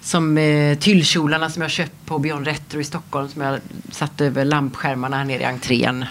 som 0.00 0.38
eh, 0.38 0.78
tyllkjolarna 0.78 1.50
som 1.50 1.62
jag 1.62 1.70
köpt 1.70 2.06
på 2.06 2.18
Beyond 2.18 2.46
Retro 2.46 2.80
i 2.80 2.84
Stockholm 2.84 3.28
som 3.28 3.42
jag 3.42 3.60
satte 3.90 4.26
över 4.26 4.44
lampskärmarna 4.44 5.16
här 5.16 5.24
nere 5.24 5.42
i 5.42 5.44
entrén. 5.44 6.04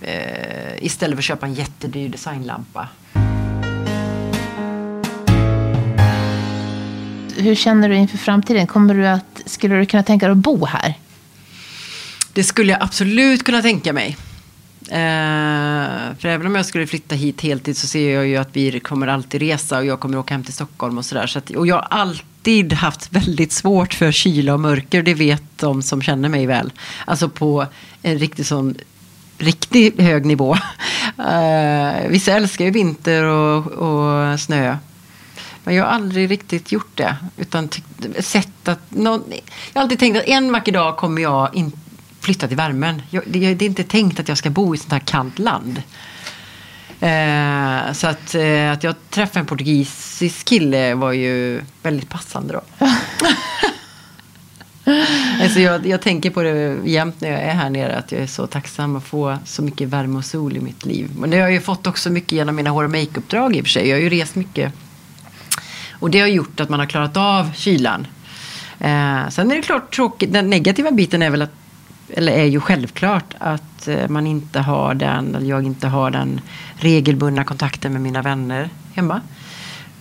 Eh, 0.00 0.84
istället 0.84 1.16
för 1.16 1.20
att 1.20 1.24
köpa 1.24 1.46
en 1.46 1.54
jättedyr 1.54 2.08
designlampa. 2.08 2.88
hur 7.40 7.54
känner 7.54 7.88
du 7.88 7.96
inför 7.96 8.18
framtiden? 8.18 8.66
Kommer 8.66 8.94
du 8.94 9.06
att, 9.06 9.42
skulle 9.46 9.76
du 9.76 9.86
kunna 9.86 10.02
tänka 10.02 10.26
dig 10.26 10.32
att 10.32 10.38
bo 10.38 10.64
här? 10.64 10.94
Det 12.32 12.44
skulle 12.44 12.72
jag 12.72 12.82
absolut 12.82 13.44
kunna 13.44 13.62
tänka 13.62 13.92
mig. 13.92 14.16
Eh, 14.80 16.16
för 16.18 16.26
även 16.26 16.46
om 16.46 16.54
jag 16.54 16.66
skulle 16.66 16.86
flytta 16.86 17.14
hit 17.14 17.40
heltid 17.40 17.76
så 17.76 17.86
ser 17.86 18.14
jag 18.14 18.26
ju 18.26 18.36
att 18.36 18.56
vi 18.56 18.80
kommer 18.80 19.06
alltid 19.06 19.42
resa 19.42 19.78
och 19.78 19.84
jag 19.84 20.00
kommer 20.00 20.18
åka 20.18 20.34
hem 20.34 20.44
till 20.44 20.54
Stockholm 20.54 20.98
och 20.98 21.04
sådär. 21.04 21.26
Så 21.26 21.40
och 21.56 21.66
jag 21.66 21.74
har 21.74 21.86
alltid 21.90 22.29
alltid 22.40 22.72
haft 22.72 23.12
väldigt 23.12 23.52
svårt 23.52 23.94
för 23.94 24.12
kyla 24.12 24.54
och 24.54 24.60
mörker. 24.60 25.02
Det 25.02 25.14
vet 25.14 25.42
de 25.56 25.82
som 25.82 26.02
känner 26.02 26.28
mig 26.28 26.46
väl. 26.46 26.72
Alltså 27.06 27.28
på 27.28 27.66
en 28.02 28.18
riktigt 28.18 28.46
sån 28.46 28.74
riktigt 29.38 30.00
hög 30.00 30.26
nivå. 30.26 30.54
Uh, 31.18 32.08
vissa 32.08 32.32
älskar 32.32 32.64
ju 32.64 32.70
vinter 32.70 33.24
och, 33.24 33.66
och 33.66 34.40
snö. 34.40 34.76
Men 35.64 35.74
jag 35.74 35.84
har 35.84 35.90
aldrig 35.90 36.30
riktigt 36.30 36.72
gjort 36.72 36.96
det. 36.96 37.16
Utan 37.36 37.68
sett 38.18 38.68
att 38.68 38.90
någon, 38.90 39.24
jag 39.72 39.80
har 39.80 39.82
alltid 39.82 39.98
tänkt 39.98 40.16
att 40.16 40.28
en 40.28 40.52
vacker 40.52 40.72
dag 40.72 40.96
kommer 40.96 41.22
jag 41.22 41.54
in, 41.54 41.72
flytta 42.20 42.48
till 42.48 42.56
värmen. 42.56 43.02
Jag, 43.10 43.22
det, 43.26 43.54
det, 43.54 43.64
är 43.64 43.68
inte 43.68 43.84
tänkt 43.84 44.20
att 44.20 44.28
jag 44.28 44.38
ska 44.38 44.50
bo 44.50 44.74
i 44.74 44.78
sånt 44.78 44.92
här 44.92 45.00
kallt 45.00 45.38
land. 45.38 45.82
Eh, 47.00 47.92
så 47.92 48.06
att, 48.06 48.34
eh, 48.34 48.72
att 48.72 48.84
jag 48.84 48.94
träffade 49.10 49.40
en 49.40 49.46
portugisisk 49.46 50.46
kille 50.46 50.94
var 50.94 51.12
ju 51.12 51.62
väldigt 51.82 52.08
passande 52.08 52.52
då. 52.52 52.86
alltså 55.42 55.60
jag, 55.60 55.86
jag 55.86 56.00
tänker 56.00 56.30
på 56.30 56.42
det 56.42 56.78
jämt 56.84 57.20
när 57.20 57.30
jag 57.30 57.40
är 57.40 57.54
här 57.54 57.70
nere. 57.70 57.96
Att 57.96 58.12
jag 58.12 58.20
är 58.20 58.26
så 58.26 58.46
tacksam 58.46 58.96
att 58.96 59.04
få 59.04 59.38
så 59.44 59.62
mycket 59.62 59.88
värme 59.88 60.18
och 60.18 60.24
sol 60.24 60.56
i 60.56 60.60
mitt 60.60 60.84
liv. 60.86 61.10
Men 61.18 61.30
det 61.30 61.36
har 61.36 61.42
jag 61.42 61.52
ju 61.52 61.60
fått 61.60 61.86
också 61.86 62.10
mycket 62.10 62.32
genom 62.32 62.56
mina 62.56 62.70
hår 62.70 62.84
och 62.84 62.90
makeuppdrag 62.90 63.56
i 63.56 63.60
och 63.60 63.64
för 63.64 63.70
sig. 63.70 63.88
Jag 63.88 63.96
har 63.96 64.02
ju 64.02 64.08
rest 64.08 64.34
mycket. 64.34 64.72
Och 65.92 66.10
det 66.10 66.20
har 66.20 66.28
gjort 66.28 66.60
att 66.60 66.68
man 66.68 66.80
har 66.80 66.86
klarat 66.86 67.16
av 67.16 67.52
kylan. 67.54 68.06
Eh, 68.78 69.28
sen 69.28 69.50
är 69.50 69.56
det 69.56 69.62
klart 69.62 69.94
tråkigt. 69.94 70.32
Den 70.32 70.50
negativa 70.50 70.90
biten 70.90 71.22
är 71.22 71.30
väl 71.30 71.42
att 71.42 71.59
eller 72.14 72.32
är 72.32 72.44
ju 72.44 72.60
självklart 72.60 73.34
att 73.38 73.88
eh, 73.88 74.08
man 74.08 74.26
inte 74.26 74.60
har 74.60 74.94
den, 74.94 75.34
eller 75.34 75.46
jag 75.46 75.62
inte 75.62 75.88
har 75.88 76.10
den 76.10 76.40
regelbundna 76.74 77.44
kontakten 77.44 77.92
med 77.92 78.02
mina 78.02 78.22
vänner 78.22 78.68
hemma. 78.94 79.20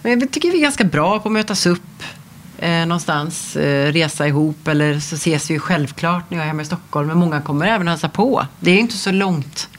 Men 0.01 0.19
jag 0.19 0.31
tycker 0.31 0.51
vi 0.51 0.57
är 0.57 0.61
ganska 0.61 0.83
bra 0.83 1.19
på 1.19 1.29
att 1.29 1.33
mötas 1.33 1.65
upp 1.65 2.03
eh, 2.57 2.85
någonstans, 2.85 3.55
eh, 3.55 3.91
resa 3.91 4.27
ihop 4.27 4.67
eller 4.67 4.99
så 4.99 5.15
ses 5.15 5.49
vi 5.49 5.53
ju 5.53 5.59
självklart 5.59 6.29
när 6.29 6.37
jag 6.37 6.43
är 6.43 6.47
hemma 6.47 6.61
i 6.61 6.65
Stockholm. 6.65 7.07
Men 7.07 7.17
många 7.17 7.41
kommer 7.41 7.67
även 7.67 7.87
hälsa 7.87 8.09
på. 8.09 8.45
Det 8.59 8.71
är 8.71 8.77
inte 8.77 8.97
så 8.97 9.11
långt. 9.11 9.69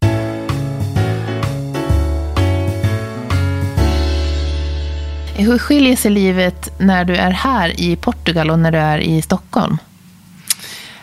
Hur 5.36 5.58
skiljer 5.58 5.96
sig 5.96 6.10
livet 6.10 6.80
när 6.80 7.04
du 7.04 7.16
är 7.16 7.30
här 7.30 7.80
i 7.80 7.96
Portugal 7.96 8.50
och 8.50 8.58
när 8.58 8.72
du 8.72 8.78
är 8.78 8.98
i 8.98 9.22
Stockholm? 9.22 9.78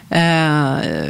Eh, 0.10 1.10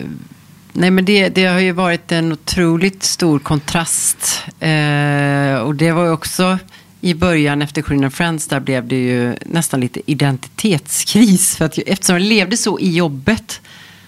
nej 0.73 0.91
men 0.91 1.05
det, 1.05 1.29
det, 1.29 1.45
har 1.45 1.59
ju 1.59 1.71
varit 1.71 2.11
en 2.11 2.31
otroligt 2.31 3.03
stor 3.03 3.39
kontrast. 3.39 4.43
Eh, 4.59 5.57
och 5.57 5.75
det 5.75 5.91
var 5.91 6.05
ju 6.05 6.11
också 6.11 6.57
i 7.01 7.13
början 7.13 7.61
efter 7.61 7.81
Corinne 7.81 8.09
Friends, 8.09 8.47
där 8.47 8.59
blev 8.59 8.87
det 8.87 8.95
ju 8.95 9.35
nästan 9.45 9.79
lite 9.79 10.11
identitetskris. 10.11 11.55
För 11.55 11.65
att 11.65 11.77
eftersom 11.77 12.15
jag 12.15 12.21
levde 12.21 12.57
så 12.57 12.79
i 12.79 12.95
jobbet 12.95 13.61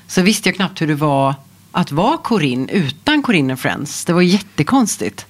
så 0.08 0.22
visste 0.22 0.50
jag 0.50 0.56
knappt 0.56 0.82
hur 0.82 0.88
det 0.88 0.96
var 0.96 1.34
att 1.72 1.92
vara 1.92 2.18
Corinne 2.18 2.72
utan 2.72 3.24
Corinne 3.24 3.54
and 3.54 3.60
Friends. 3.60 4.06
Det 4.06 4.14
var 4.14 4.22
jättekonstigt. 4.22 5.26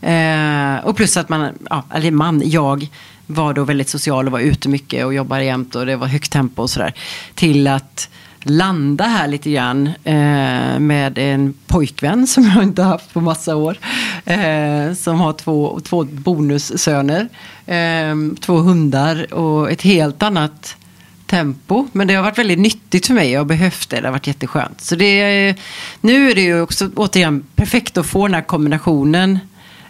Eh, 0.00 0.76
och 0.84 0.96
plus 0.96 1.16
att 1.16 1.28
man, 1.28 1.58
ja, 1.70 1.84
eller 1.94 2.10
man, 2.10 2.42
jag 2.44 2.88
var 3.26 3.54
då 3.54 3.64
väldigt 3.64 3.88
social 3.88 4.26
och 4.26 4.32
var 4.32 4.40
ute 4.40 4.68
mycket 4.68 5.04
och 5.04 5.14
jobbade 5.14 5.44
jämt 5.44 5.74
och 5.74 5.86
det 5.86 5.96
var 5.96 6.06
högt 6.06 6.32
tempo 6.32 6.62
och 6.62 6.70
sådär. 6.70 6.94
Till 7.34 7.66
att 7.66 8.08
landa 8.42 9.04
här 9.04 9.28
lite 9.28 9.50
grann 9.50 9.86
eh, 10.04 10.78
med 10.78 11.18
en 11.18 11.54
pojkvän 11.66 12.26
som 12.26 12.44
jag 12.44 12.62
inte 12.62 12.82
haft 12.82 13.12
på 13.12 13.20
massa 13.20 13.56
år. 13.56 13.76
Eh, 14.24 14.92
som 14.94 15.20
har 15.20 15.32
två, 15.32 15.80
två 15.84 16.04
bonussöner, 16.04 17.28
eh, 17.66 18.16
två 18.40 18.56
hundar 18.56 19.34
och 19.34 19.70
ett 19.70 19.82
helt 19.82 20.22
annat 20.22 20.76
tempo. 21.26 21.86
Men 21.92 22.06
det 22.06 22.14
har 22.14 22.22
varit 22.22 22.38
väldigt 22.38 22.58
nyttigt 22.58 23.06
för 23.06 23.14
mig. 23.14 23.30
Jag 23.30 23.40
har 23.40 23.44
behövt 23.44 23.90
det. 23.90 24.00
Det 24.00 24.06
har 24.06 24.12
varit 24.12 24.26
jätteskönt. 24.26 24.80
Så 24.80 24.96
det, 24.96 25.54
nu 26.00 26.30
är 26.30 26.34
det 26.34 26.42
ju 26.42 26.60
också 26.60 26.90
återigen 26.96 27.44
perfekt 27.54 27.96
att 27.96 28.06
få 28.06 28.26
den 28.26 28.34
här 28.34 28.42
kombinationen. 28.42 29.38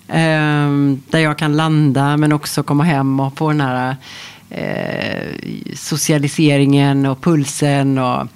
Eh, 0.09 0.71
där 1.11 1.19
jag 1.19 1.39
kan 1.39 1.57
landa 1.57 2.17
men 2.17 2.33
också 2.33 2.63
komma 2.63 2.85
hem 2.85 3.21
och 3.21 3.39
få 3.39 3.49
den 3.49 3.61
här 3.61 3.97
eh, 4.51 5.27
socialiseringen 5.75 7.07
och 7.07 7.21
pulsen. 7.23 7.99
Och, 7.99 8.27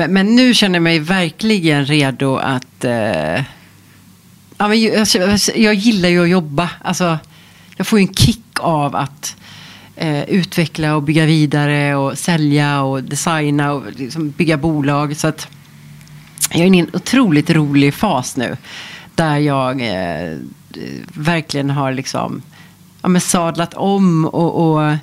men, 0.00 0.12
men, 0.12 0.36
nu 0.36 0.54
känner 0.54 0.74
jag 0.74 0.82
mig 0.82 0.98
verkligen 0.98 1.86
redo 1.86 2.36
att... 2.36 2.84
Eh, 2.84 3.42
ja, 4.58 4.68
men 4.68 4.82
jag, 4.82 4.96
alltså, 4.96 5.52
jag, 5.56 5.74
gillar 5.74 6.08
ju 6.08 6.22
att 6.22 6.28
jobba. 6.28 6.70
Alltså, 6.82 7.18
jag 7.76 7.86
får 7.86 7.98
ju 7.98 8.06
en 8.06 8.14
kick 8.14 8.60
av 8.60 8.96
att 8.96 9.36
eh, 9.96 10.22
utveckla 10.22 10.96
och 10.96 11.02
bygga 11.02 11.26
vidare 11.26 11.94
och 11.94 12.18
sälja 12.18 12.82
och 12.82 13.02
designa 13.02 13.72
och 13.72 13.82
liksom 13.96 14.30
bygga 14.30 14.56
bolag. 14.56 15.16
Så 15.16 15.28
att 15.28 15.48
jag 16.50 16.60
är 16.60 16.66
inne 16.66 16.76
i 16.76 16.80
en 16.80 16.90
otroligt 16.92 17.50
rolig 17.50 17.94
fas 17.94 18.36
nu. 18.36 18.56
Där 19.14 19.38
jag 19.38 19.80
eh, 19.80 20.38
verkligen 21.14 21.70
har 21.70 21.92
liksom, 21.92 22.42
ja, 23.02 23.08
men 23.08 23.20
sadlat 23.20 23.74
om 23.74 24.24
och, 24.24 24.74
och 24.74 24.96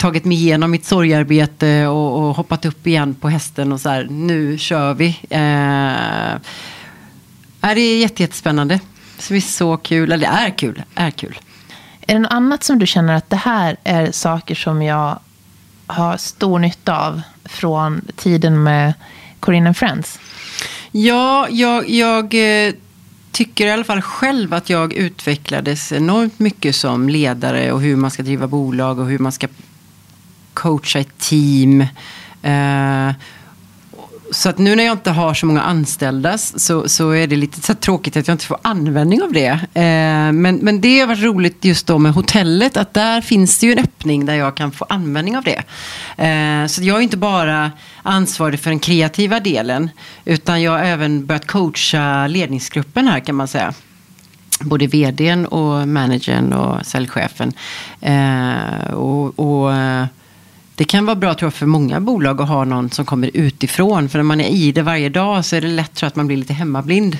tagit 0.00 0.24
mig 0.24 0.36
igenom 0.36 0.70
mitt 0.70 0.84
sorgarbete 0.84 1.86
och, 1.86 2.18
och, 2.18 2.36
hoppat 2.36 2.64
upp 2.64 2.86
igen 2.86 3.14
på 3.14 3.28
hästen 3.28 3.72
och 3.72 3.80
så 3.80 3.88
här, 3.88 4.06
nu 4.10 4.58
kör 4.58 4.94
vi. 4.94 5.08
Eh, 5.30 6.40
det 7.60 7.80
är 7.80 7.98
jättespännande. 7.98 8.80
Så 9.18 9.32
det 9.32 9.38
är 9.38 9.40
så 9.40 9.76
kul, 9.76 10.12
eller 10.12 10.26
det 10.28 10.34
är 10.34 10.50
kul, 10.58 10.82
är 10.94 11.10
kul. 11.10 11.38
Är 12.00 12.14
det 12.14 12.20
något 12.20 12.32
annat 12.32 12.64
som 12.64 12.78
du 12.78 12.86
känner 12.86 13.14
att 13.14 13.30
det 13.30 13.36
här 13.36 13.76
är 13.84 14.12
saker 14.12 14.54
som 14.54 14.82
jag 14.82 15.18
har 15.86 16.16
stor 16.16 16.58
nytta 16.58 17.06
av 17.06 17.22
från 17.44 18.00
tiden 18.16 18.62
med 18.62 18.94
Corinne 19.40 19.68
and 19.68 19.76
Friends? 19.76 20.18
Ja, 20.90 21.48
jag, 21.50 21.90
jag 21.90 22.34
eh, 22.34 22.74
tycker 23.32 23.66
i 23.66 23.70
alla 23.70 23.84
fall 23.84 24.02
själv 24.02 24.54
att 24.54 24.70
jag 24.70 24.92
utvecklades 24.92 25.92
enormt 25.92 26.38
mycket 26.38 26.76
som 26.76 27.08
ledare 27.08 27.72
och 27.72 27.80
hur 27.80 27.96
man 27.96 28.10
ska 28.10 28.22
driva 28.22 28.46
bolag 28.46 28.98
och 28.98 29.06
hur 29.06 29.18
man 29.18 29.32
ska 29.32 29.48
coacha 30.54 30.98
ett 30.98 31.18
team. 31.18 31.80
Eh, 32.42 33.12
så 34.32 34.48
att 34.48 34.58
nu 34.58 34.76
när 34.76 34.84
jag 34.84 34.92
inte 34.92 35.10
har 35.10 35.34
så 35.34 35.46
många 35.46 35.62
anställda 35.62 36.38
så, 36.38 36.88
så 36.88 37.10
är 37.10 37.26
det 37.26 37.36
lite 37.36 37.60
så 37.60 37.74
tråkigt 37.74 38.16
att 38.16 38.28
jag 38.28 38.34
inte 38.34 38.46
får 38.46 38.58
användning 38.62 39.22
av 39.22 39.32
det. 39.32 39.60
Eh, 39.74 40.32
men, 40.32 40.56
men 40.56 40.80
det 40.80 41.00
har 41.00 41.06
varit 41.06 41.22
roligt 41.22 41.64
just 41.64 41.86
då 41.86 41.98
med 41.98 42.12
hotellet 42.12 42.76
att 42.76 42.94
där 42.94 43.20
finns 43.20 43.58
det 43.58 43.66
ju 43.66 43.72
en 43.72 43.78
öppning 43.78 44.26
där 44.26 44.34
jag 44.34 44.56
kan 44.56 44.72
få 44.72 44.86
användning 44.88 45.36
av 45.36 45.44
det. 45.44 45.62
Eh, 46.24 46.66
så 46.66 46.82
jag 46.82 46.96
är 46.96 47.00
inte 47.00 47.16
bara 47.16 47.72
ansvarig 48.02 48.60
för 48.60 48.70
den 48.70 48.78
kreativa 48.78 49.40
delen 49.40 49.90
utan 50.24 50.62
jag 50.62 50.72
har 50.72 50.78
även 50.78 51.26
börjat 51.26 51.46
coacha 51.46 52.26
ledningsgruppen 52.26 53.08
här 53.08 53.20
kan 53.20 53.34
man 53.34 53.48
säga 53.48 53.74
både 54.60 54.86
vdn 54.86 55.46
och 55.46 55.88
managern 55.88 56.52
och 56.52 56.86
säljchefen. 56.86 57.52
Eh, 58.00 58.92
och, 58.92 59.38
och 59.38 59.74
eh, 59.74 60.06
det 60.80 60.84
kan 60.84 61.06
vara 61.06 61.16
bra 61.16 61.34
tror 61.34 61.46
jag, 61.46 61.54
för 61.54 61.66
många 61.66 62.00
bolag 62.00 62.40
att 62.40 62.48
ha 62.48 62.64
någon 62.64 62.90
som 62.90 63.04
kommer 63.04 63.30
utifrån. 63.34 64.08
För 64.08 64.18
när 64.18 64.22
man 64.22 64.40
är 64.40 64.48
i 64.48 64.72
det 64.72 64.82
varje 64.82 65.08
dag 65.08 65.44
så 65.44 65.56
är 65.56 65.60
det 65.60 65.68
lätt 65.68 65.94
tror 65.94 66.06
jag, 66.06 66.10
att 66.10 66.16
man 66.16 66.26
blir 66.26 66.36
lite 66.36 66.52
hemmablind. 66.52 67.18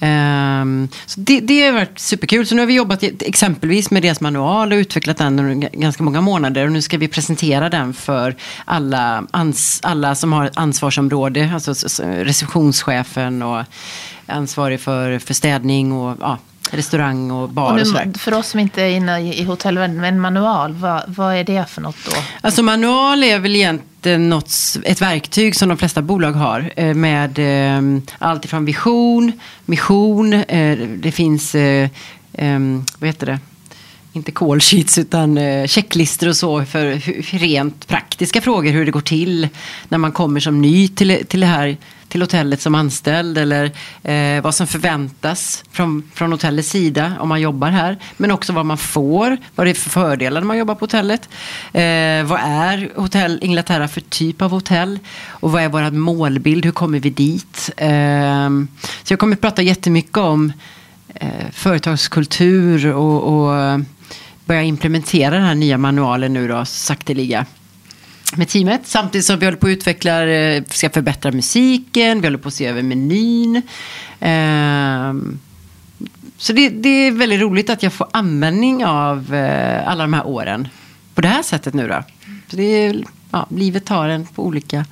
Um, 0.00 0.88
så 1.06 1.20
det, 1.20 1.40
det 1.40 1.66
har 1.66 1.72
varit 1.72 1.98
superkul. 1.98 2.46
Så 2.46 2.54
nu 2.54 2.62
har 2.62 2.66
vi 2.66 2.74
jobbat 2.74 3.02
exempelvis 3.02 3.90
med 3.90 4.02
deras 4.02 4.20
manual 4.20 4.72
och 4.72 4.76
utvecklat 4.76 5.16
den 5.16 5.38
under 5.38 5.68
ganska 5.72 6.02
många 6.02 6.20
månader. 6.20 6.64
Och 6.64 6.72
nu 6.72 6.82
ska 6.82 6.98
vi 6.98 7.08
presentera 7.08 7.68
den 7.68 7.94
för 7.94 8.36
alla, 8.64 9.26
ans, 9.30 9.80
alla 9.82 10.14
som 10.14 10.32
har 10.32 10.50
ansvarsområde. 10.54 11.50
Alltså 11.54 12.02
receptionschefen 12.02 13.42
och 13.42 13.64
ansvarig 14.26 14.80
för, 14.80 15.18
för 15.18 15.34
städning 15.34 15.92
och 15.92 16.16
ja, 16.20 16.38
restaurang 16.74 17.30
och 17.30 17.48
bar 17.48 17.70
och, 17.70 17.74
nu, 17.74 17.80
och 17.80 17.86
sådär. 17.86 18.12
För 18.18 18.34
oss 18.34 18.48
som 18.48 18.60
inte 18.60 18.82
är 18.82 18.90
inne 18.90 19.34
i 19.34 19.44
hotellvärlden, 19.44 20.04
en 20.04 20.20
manual, 20.20 20.72
vad, 20.72 21.02
vad 21.06 21.34
är 21.34 21.44
det 21.44 21.70
för 21.70 21.80
något 21.80 21.96
då? 22.06 22.16
Alltså 22.40 22.62
manual 22.62 23.24
är 23.24 23.38
väl 23.38 23.56
egentligen 23.56 24.28
något, 24.28 24.52
ett 24.84 25.02
verktyg 25.02 25.56
som 25.56 25.68
de 25.68 25.78
flesta 25.78 26.02
bolag 26.02 26.32
har. 26.32 26.72
Eh, 26.76 26.94
med 26.94 27.38
eh, 27.38 28.02
allt 28.18 28.44
ifrån 28.44 28.64
vision, 28.64 29.32
mission, 29.64 30.32
eh, 30.32 30.78
det 30.78 31.12
finns, 31.12 31.54
eh, 31.54 31.88
vad 32.98 33.08
heter 33.08 33.26
det? 33.26 33.38
inte 34.12 34.32
call 34.32 34.60
sheets 34.60 34.98
utan 34.98 35.38
eh, 35.38 35.66
checklistor 35.66 36.28
och 36.28 36.36
så 36.36 36.64
för 36.64 36.94
rent 37.38 37.86
praktiska 37.88 38.40
frågor 38.40 38.70
hur 38.70 38.84
det 38.84 38.90
går 38.90 39.00
till 39.00 39.48
när 39.88 39.98
man 39.98 40.12
kommer 40.12 40.40
som 40.40 40.60
ny 40.60 40.88
till, 40.88 41.26
till 41.28 41.40
det 41.40 41.46
här 41.46 41.76
till 42.08 42.22
hotellet 42.22 42.60
som 42.60 42.74
anställd 42.74 43.38
eller 43.38 43.72
eh, 44.02 44.42
vad 44.42 44.54
som 44.54 44.66
förväntas 44.66 45.64
från, 45.72 46.10
från 46.14 46.32
hotellets 46.32 46.68
sida 46.68 47.12
om 47.20 47.28
man 47.28 47.40
jobbar 47.40 47.70
här. 47.70 47.98
Men 48.16 48.30
också 48.30 48.52
vad 48.52 48.66
man 48.66 48.78
får, 48.78 49.36
vad 49.54 49.66
det 49.66 49.70
är 49.70 49.74
för 49.74 49.90
fördelar 49.90 50.40
när 50.40 50.46
man 50.46 50.58
jobbar 50.58 50.74
på 50.74 50.80
hotellet. 50.80 51.28
Eh, 51.72 52.24
vad 52.24 52.40
är 52.40 52.90
Hotell 52.96 53.38
Inglaterra 53.42 53.88
för 53.88 54.00
typ 54.00 54.42
av 54.42 54.50
hotell? 54.50 54.98
Och 55.28 55.52
vad 55.52 55.62
är 55.62 55.68
vår 55.68 55.90
målbild? 55.90 56.64
Hur 56.64 56.72
kommer 56.72 57.00
vi 57.00 57.10
dit? 57.10 57.70
Eh, 57.76 58.50
så 59.02 59.12
jag 59.12 59.18
kommer 59.18 59.36
att 59.36 59.40
prata 59.40 59.62
jättemycket 59.62 60.16
om 60.16 60.52
eh, 61.14 61.50
företagskultur 61.52 62.86
och, 62.86 63.22
och 63.22 63.80
börja 64.44 64.62
implementera 64.62 65.34
den 65.34 65.44
här 65.44 65.54
nya 65.54 65.78
manualen 65.78 66.34
nu 66.34 66.48
då, 66.48 66.64
sakteliga 66.64 67.46
med 68.36 68.48
teamet. 68.48 68.80
Samtidigt 68.84 69.26
som 69.26 69.38
vi 69.38 69.46
håller 69.46 69.58
på 69.58 69.66
att 69.66 69.70
utveckla, 69.70 70.26
eh, 70.26 70.62
ska 70.68 70.90
förbättra 70.90 71.32
musiken, 71.32 72.20
vi 72.20 72.26
håller 72.26 72.38
på 72.38 72.48
att 72.48 72.54
se 72.54 72.66
över 72.66 72.82
menyn. 72.82 73.62
Ehm, 74.20 75.38
så 76.36 76.52
det, 76.52 76.68
det 76.68 76.88
är 76.88 77.10
väldigt 77.10 77.40
roligt 77.40 77.70
att 77.70 77.82
jag 77.82 77.92
får 77.92 78.08
användning 78.10 78.84
av 78.84 79.34
eh, 79.34 79.88
alla 79.88 80.04
de 80.04 80.12
här 80.12 80.26
åren 80.26 80.68
på 81.14 81.20
det 81.20 81.28
här 81.28 81.42
sättet 81.42 81.74
nu 81.74 81.88
då. 81.88 82.02
Så 82.50 82.56
det 82.56 82.62
är, 82.62 83.04
ja, 83.30 83.46
livet 83.50 83.84
tar 83.84 84.08
en 84.08 84.26
på 84.26 84.46
olika 84.46 84.84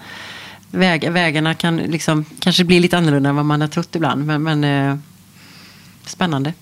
vägar. 0.71 1.11
Vägarna 1.11 1.55
kan 1.55 1.77
liksom, 1.77 2.25
kanske 2.39 2.65
bli 2.65 2.81
lite 2.81 2.99
annorlunda 2.99 3.29
än 3.29 3.37
vad 3.37 3.45
man 3.45 3.61
har 3.61 3.69
trott 3.69 3.97
ibland. 3.97 4.27
Men, 4.27 4.43
men 4.43 4.65
eh, 4.65 4.97
spännande. 6.05 6.53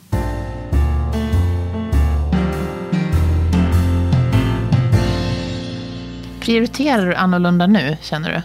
Prioriterar 6.45 7.07
du 7.07 7.15
annorlunda 7.15 7.67
nu, 7.67 7.97
känner 8.03 8.33
du? 8.33 8.43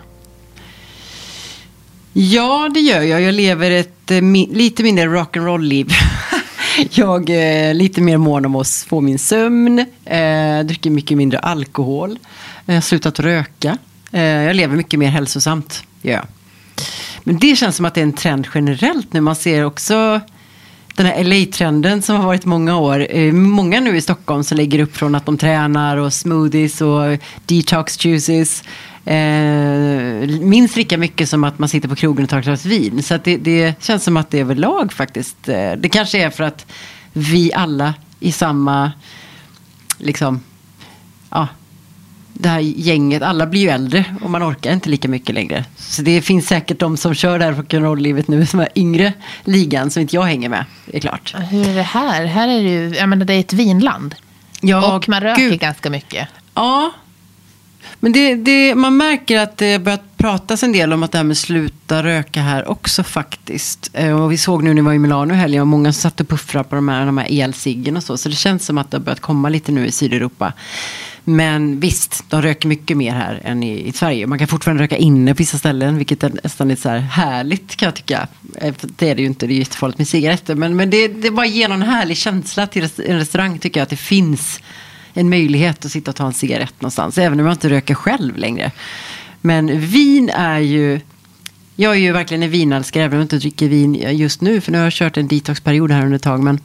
Ja, 2.21 2.69
det 2.73 2.79
gör 2.79 3.01
jag. 3.01 3.21
Jag 3.21 3.33
lever 3.33 3.71
ett 3.71 4.11
eh, 4.11 4.21
lite 4.51 4.83
mindre 4.83 5.05
rock'n'roll-liv. 5.05 5.91
jag 6.91 7.29
är 7.29 7.73
lite 7.73 8.01
mer 8.01 8.17
mån 8.17 8.45
om 8.45 8.55
att 8.55 8.85
få 8.89 9.01
min 9.01 9.19
sömn, 9.19 9.79
eh, 10.05 10.59
dricker 10.59 10.89
mycket 10.89 11.17
mindre 11.17 11.39
alkohol, 11.39 12.19
jag 12.65 12.73
har 12.73 12.81
slutat 12.81 13.19
röka. 13.19 13.77
Eh, 14.11 14.21
jag 14.21 14.55
lever 14.55 14.75
mycket 14.75 14.99
mer 14.99 15.09
hälsosamt, 15.09 15.83
gör 16.01 16.13
jag. 16.13 16.27
Men 17.23 17.37
det 17.39 17.55
känns 17.55 17.75
som 17.75 17.85
att 17.85 17.93
det 17.93 18.01
är 18.01 18.05
en 18.05 18.13
trend 18.13 18.47
generellt 18.53 19.13
nu. 19.13 19.21
Man 19.21 19.35
ser 19.35 19.65
också 19.65 20.21
den 20.95 21.05
här 21.05 21.23
LA-trenden 21.23 22.01
som 22.01 22.15
har 22.15 22.25
varit 22.25 22.45
många 22.45 22.77
år. 22.77 23.07
Eh, 23.09 23.33
många 23.33 23.79
nu 23.79 23.97
i 23.97 24.01
Stockholm 24.01 24.43
som 24.43 24.57
lägger 24.57 24.79
upp 24.79 24.97
från 24.97 25.15
att 25.15 25.25
de 25.25 25.37
tränar 25.37 25.97
och 25.97 26.13
smoothies 26.13 26.81
och 26.81 27.17
detox 27.45 28.05
juices. 28.05 28.63
Eh, 29.05 30.29
minst 30.41 30.75
lika 30.75 30.97
mycket 30.97 31.29
som 31.29 31.43
att 31.43 31.59
man 31.59 31.69
sitter 31.69 31.89
på 31.89 31.95
krogen 31.95 32.23
och 32.23 32.29
tar 32.29 32.39
ett 32.39 32.45
glas 32.45 32.65
vin. 32.65 33.03
Så 33.03 33.17
det, 33.23 33.37
det, 33.37 33.83
känns 33.83 34.03
som 34.03 34.17
att 34.17 34.29
det 34.29 34.37
är 34.37 34.41
överlag 34.41 34.93
faktiskt. 34.93 35.49
Eh, 35.49 35.71
det 35.71 35.89
kanske 35.89 36.23
är 36.23 36.29
för 36.29 36.43
att 36.43 36.65
vi 37.13 37.53
alla 37.53 37.93
i 38.19 38.31
samma, 38.31 38.91
liksom, 39.97 40.41
ja, 41.29 41.47
det 42.41 42.49
här 42.49 42.59
gänget, 42.59 43.21
alla 43.21 43.45
blir 43.47 43.61
ju 43.61 43.69
äldre 43.69 44.05
och 44.23 44.29
man 44.29 44.43
orkar 44.43 44.73
inte 44.73 44.89
lika 44.89 45.07
mycket 45.07 45.35
längre. 45.35 45.65
Så 45.77 46.01
det 46.01 46.21
finns 46.21 46.47
säkert 46.47 46.79
de 46.79 46.97
som 46.97 47.13
kör 47.13 47.39
det 47.39 47.45
här 47.45 47.53
rock'n'roll-livet 47.53 48.27
nu 48.27 48.45
som 48.45 48.59
är 48.59 48.69
yngre 48.75 49.13
ligan 49.43 49.91
som 49.91 50.01
inte 50.01 50.15
jag 50.15 50.23
hänger 50.23 50.49
med, 50.49 50.65
det 50.85 50.97
är 50.97 51.01
klart. 51.01 51.35
Hur 51.49 51.69
är 51.69 51.75
det 51.75 51.81
här? 51.81 52.25
Här 52.25 52.47
är 52.47 52.63
det 52.63 52.69
ju, 52.69 52.95
jag 52.95 53.09
menar 53.09 53.25
det 53.25 53.33
är 53.33 53.39
ett 53.39 53.53
vinland. 53.53 54.15
Ja, 54.61 54.95
och 54.95 55.09
man 55.09 55.21
röker 55.21 55.41
gud. 55.49 55.59
ganska 55.59 55.89
mycket. 55.89 56.27
Ja, 56.53 56.91
men 57.99 58.11
det, 58.11 58.35
det, 58.35 58.75
man 58.75 58.97
märker 58.97 59.39
att 59.39 59.57
det 59.57 59.79
börjat 59.79 60.17
pratas 60.17 60.63
en 60.63 60.71
del 60.71 60.93
om 60.93 61.03
att 61.03 61.11
det 61.11 61.17
här 61.17 61.25
med 61.25 61.37
sluta 61.37 62.03
röka 62.03 62.41
här 62.41 62.69
också 62.69 63.03
faktiskt. 63.03 63.89
Eh, 63.93 64.21
Och 64.21 64.31
vi 64.31 64.37
såg 64.37 64.63
nu 64.63 64.69
när 64.73 64.81
vi 64.81 64.85
var 64.85 64.93
i 64.93 64.99
Milano 64.99 65.33
i 65.33 65.37
helgen, 65.37 65.61
och 65.61 65.67
många 65.67 65.93
som 65.93 66.01
satt 66.01 66.21
och 66.21 66.27
puffrade 66.29 66.69
på 66.69 66.75
de 66.75 66.89
här, 66.89 67.05
de 67.05 67.17
här 67.17 67.27
elciggen 67.43 67.97
och 67.97 68.03
så. 68.03 68.17
Så 68.17 68.29
det 68.29 68.35
känns 68.35 68.65
som 68.65 68.77
att 68.77 68.91
det 68.91 68.97
har 68.97 69.03
börjat 69.03 69.19
komma 69.19 69.49
lite 69.49 69.71
nu 69.71 69.87
i 69.87 69.91
Sydeuropa. 69.91 70.53
Men 71.29 71.79
visst, 71.79 72.23
de 72.29 72.41
röker 72.41 72.67
mycket 72.67 72.97
mer 72.97 73.11
här 73.11 73.41
än 73.43 73.63
i, 73.63 73.87
i 73.87 73.91
Sverige. 73.91 74.27
Man 74.27 74.39
kan 74.39 74.47
fortfarande 74.47 74.83
röka 74.83 74.97
inne 74.97 75.33
på 75.33 75.37
vissa 75.37 75.57
ställen, 75.57 75.97
vilket 75.97 76.23
är 76.23 76.31
nästan 76.43 76.67
lite 76.67 76.81
så 76.81 76.89
här 76.89 76.99
härligt 76.99 77.75
kan 77.75 77.85
jag 77.85 77.95
tycka. 77.95 78.27
Eh, 78.61 78.73
det 78.81 79.09
är 79.09 79.15
det 79.15 79.21
ju 79.21 79.27
inte, 79.27 79.47
det 79.47 79.53
är 79.53 79.59
jättefarligt 79.59 79.97
med 79.97 80.07
cigaretter. 80.07 80.55
Men, 80.55 80.75
men 80.75 80.89
det, 80.89 81.07
det 81.07 81.31
bara 81.31 81.45
ger 81.45 81.69
någon 81.69 81.81
härlig 81.81 82.17
känsla 82.17 82.67
till 82.67 82.83
en 82.83 83.17
restaurang 83.17 83.59
tycker 83.59 83.79
jag 83.79 83.83
att 83.83 83.89
det 83.89 83.95
finns 83.95 84.59
en 85.13 85.29
möjlighet 85.29 85.85
att 85.85 85.91
sitta 85.91 86.11
och 86.11 86.15
ta 86.15 86.25
en 86.25 86.33
cigarett 86.33 86.81
någonstans. 86.81 87.17
Även 87.17 87.39
om 87.39 87.45
jag 87.45 87.53
inte 87.53 87.69
röker 87.69 87.95
själv 87.95 88.37
längre. 88.37 88.71
Men 89.41 89.79
vin 89.79 90.29
är 90.29 90.59
ju... 90.59 90.99
Jag 91.75 91.91
är 91.91 91.99
ju 91.99 92.11
verkligen 92.11 92.43
en 92.43 92.51
vinälskare, 92.51 93.03
även 93.03 93.13
om 93.13 93.19
jag 93.19 93.25
inte 93.25 93.37
dricker 93.37 93.67
vin 93.67 93.95
just 93.95 94.41
nu. 94.41 94.61
För 94.61 94.71
nu 94.71 94.77
har 94.77 94.85
jag 94.85 94.93
kört 94.93 95.17
en 95.17 95.27
detoxperiod 95.27 95.91
här 95.91 96.03
under 96.03 96.15
ett 96.15 96.23
tag. 96.23 96.43
Men 96.43 96.59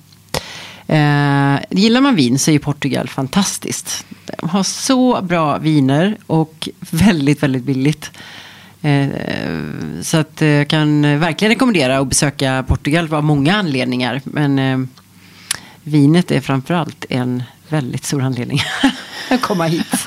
eh, 0.87 1.57
gillar 1.71 2.01
man 2.01 2.15
vin 2.17 2.39
så 2.39 2.51
är 2.51 2.53
ju 2.53 2.59
Portugal 2.59 3.09
fantastiskt. 3.09 4.07
De 4.41 4.49
har 4.49 4.63
så 4.63 5.23
bra 5.23 5.59
viner 5.59 6.17
och 6.27 6.69
väldigt, 6.91 7.43
väldigt 7.43 7.65
billigt. 7.65 8.11
Eh, 8.83 9.09
så 10.03 10.17
att 10.17 10.43
eh, 10.43 10.49
jag 10.49 10.69
kan 10.69 11.21
verkligen 11.21 11.53
rekommendera 11.53 11.99
att 11.99 12.09
besöka 12.09 12.65
Portugal 12.69 13.15
av 13.15 13.25
många 13.25 13.57
anledningar. 13.57 14.21
Men 14.25 14.59
eh, 14.59 14.79
vinet 15.83 16.31
är 16.31 16.41
framförallt 16.41 17.05
en 17.09 17.43
väldigt 17.69 18.05
stor 18.05 18.23
anledning 18.23 18.61
att 19.31 19.41
komma 19.43 19.65
hit. 19.65 19.87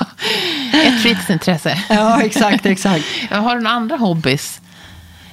Ett 0.86 1.02
fritidsintresse. 1.02 1.78
Ja, 1.88 2.22
exakt, 2.22 2.66
exakt. 2.66 3.04
Har 3.30 3.56
du 3.56 3.62
några 3.62 3.76
andra 3.76 3.96
hobbys? 3.96 4.60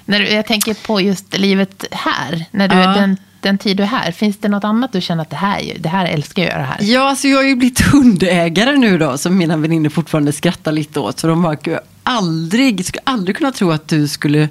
När 0.05 0.19
du, 0.19 0.29
jag 0.29 0.45
tänker 0.45 0.73
på 0.73 1.01
just 1.01 1.37
livet 1.37 1.85
här. 1.91 2.45
När 2.51 2.67
du, 2.67 2.75
Ja. 2.75 2.87
den, 2.93 3.17
den 3.45 3.57
tid 3.57 3.77
du 3.77 3.83
är 3.83 3.87
här. 3.87 4.11
Finns 4.11 4.37
det 4.37 4.47
något 4.49 4.63
annat 4.63 4.91
du 4.93 5.01
känner 5.01 5.21
att 5.21 5.29
det 5.29 5.35
här, 5.35 5.73
det 5.79 5.89
här 5.89 6.05
älskar 6.05 6.43
jag 6.43 6.49
att 6.51 6.55
göra 6.57 6.65
här? 6.65 6.77
Ja, 6.81 7.09
alltså 7.09 7.27
jag 7.27 7.37
har 7.37 7.43
ju 7.43 7.55
blivit 7.55 7.81
hundägare 7.91 8.75
nu 8.77 8.97
då, 8.97 9.17
som 9.17 9.37
mina 9.37 9.57
vänner 9.57 9.89
fortfarande 9.89 10.31
skrattar 10.31 10.71
lite 10.71 10.99
åt. 10.99 11.21
För 11.21 11.27
de 11.27 11.41
bara, 11.41 11.55
"Gud, 11.55 11.77
aldrig, 12.03 12.85
skulle 12.85 13.01
aldrig 13.03 13.37
kunna 13.37 13.51
tro 13.51 13.71
att 13.71 13.87
du 13.87 14.07
skulle 14.07 14.49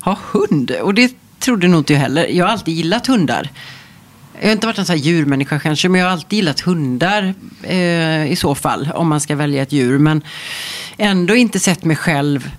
ha 0.00 0.18
hund. 0.32 0.70
Och 0.70 0.94
det 0.94 1.14
trodde 1.38 1.68
nog 1.68 1.80
inte 1.80 1.92
jag 1.92 2.00
heller. 2.00 2.26
Jag 2.26 2.44
har 2.44 2.52
alltid 2.52 2.74
gillat 2.74 3.06
hundar. 3.06 3.50
Jag 4.40 4.46
har 4.48 4.52
inte 4.52 4.66
varit 4.66 4.78
en 4.78 4.86
sån 4.86 4.96
här 4.96 5.02
djurmänniska 5.02 5.58
kanske, 5.58 5.88
men 5.88 6.00
jag 6.00 6.06
har 6.08 6.12
alltid 6.12 6.36
gillat 6.36 6.60
hundar 6.60 7.34
eh, 7.62 8.32
i 8.32 8.36
så 8.36 8.54
fall, 8.54 8.88
om 8.94 9.08
man 9.08 9.20
ska 9.20 9.36
välja 9.36 9.62
ett 9.62 9.72
djur. 9.72 9.98
Men 9.98 10.22
ändå 10.96 11.34
inte 11.34 11.60
sett 11.60 11.84
mig 11.84 11.96
själv 11.96 12.50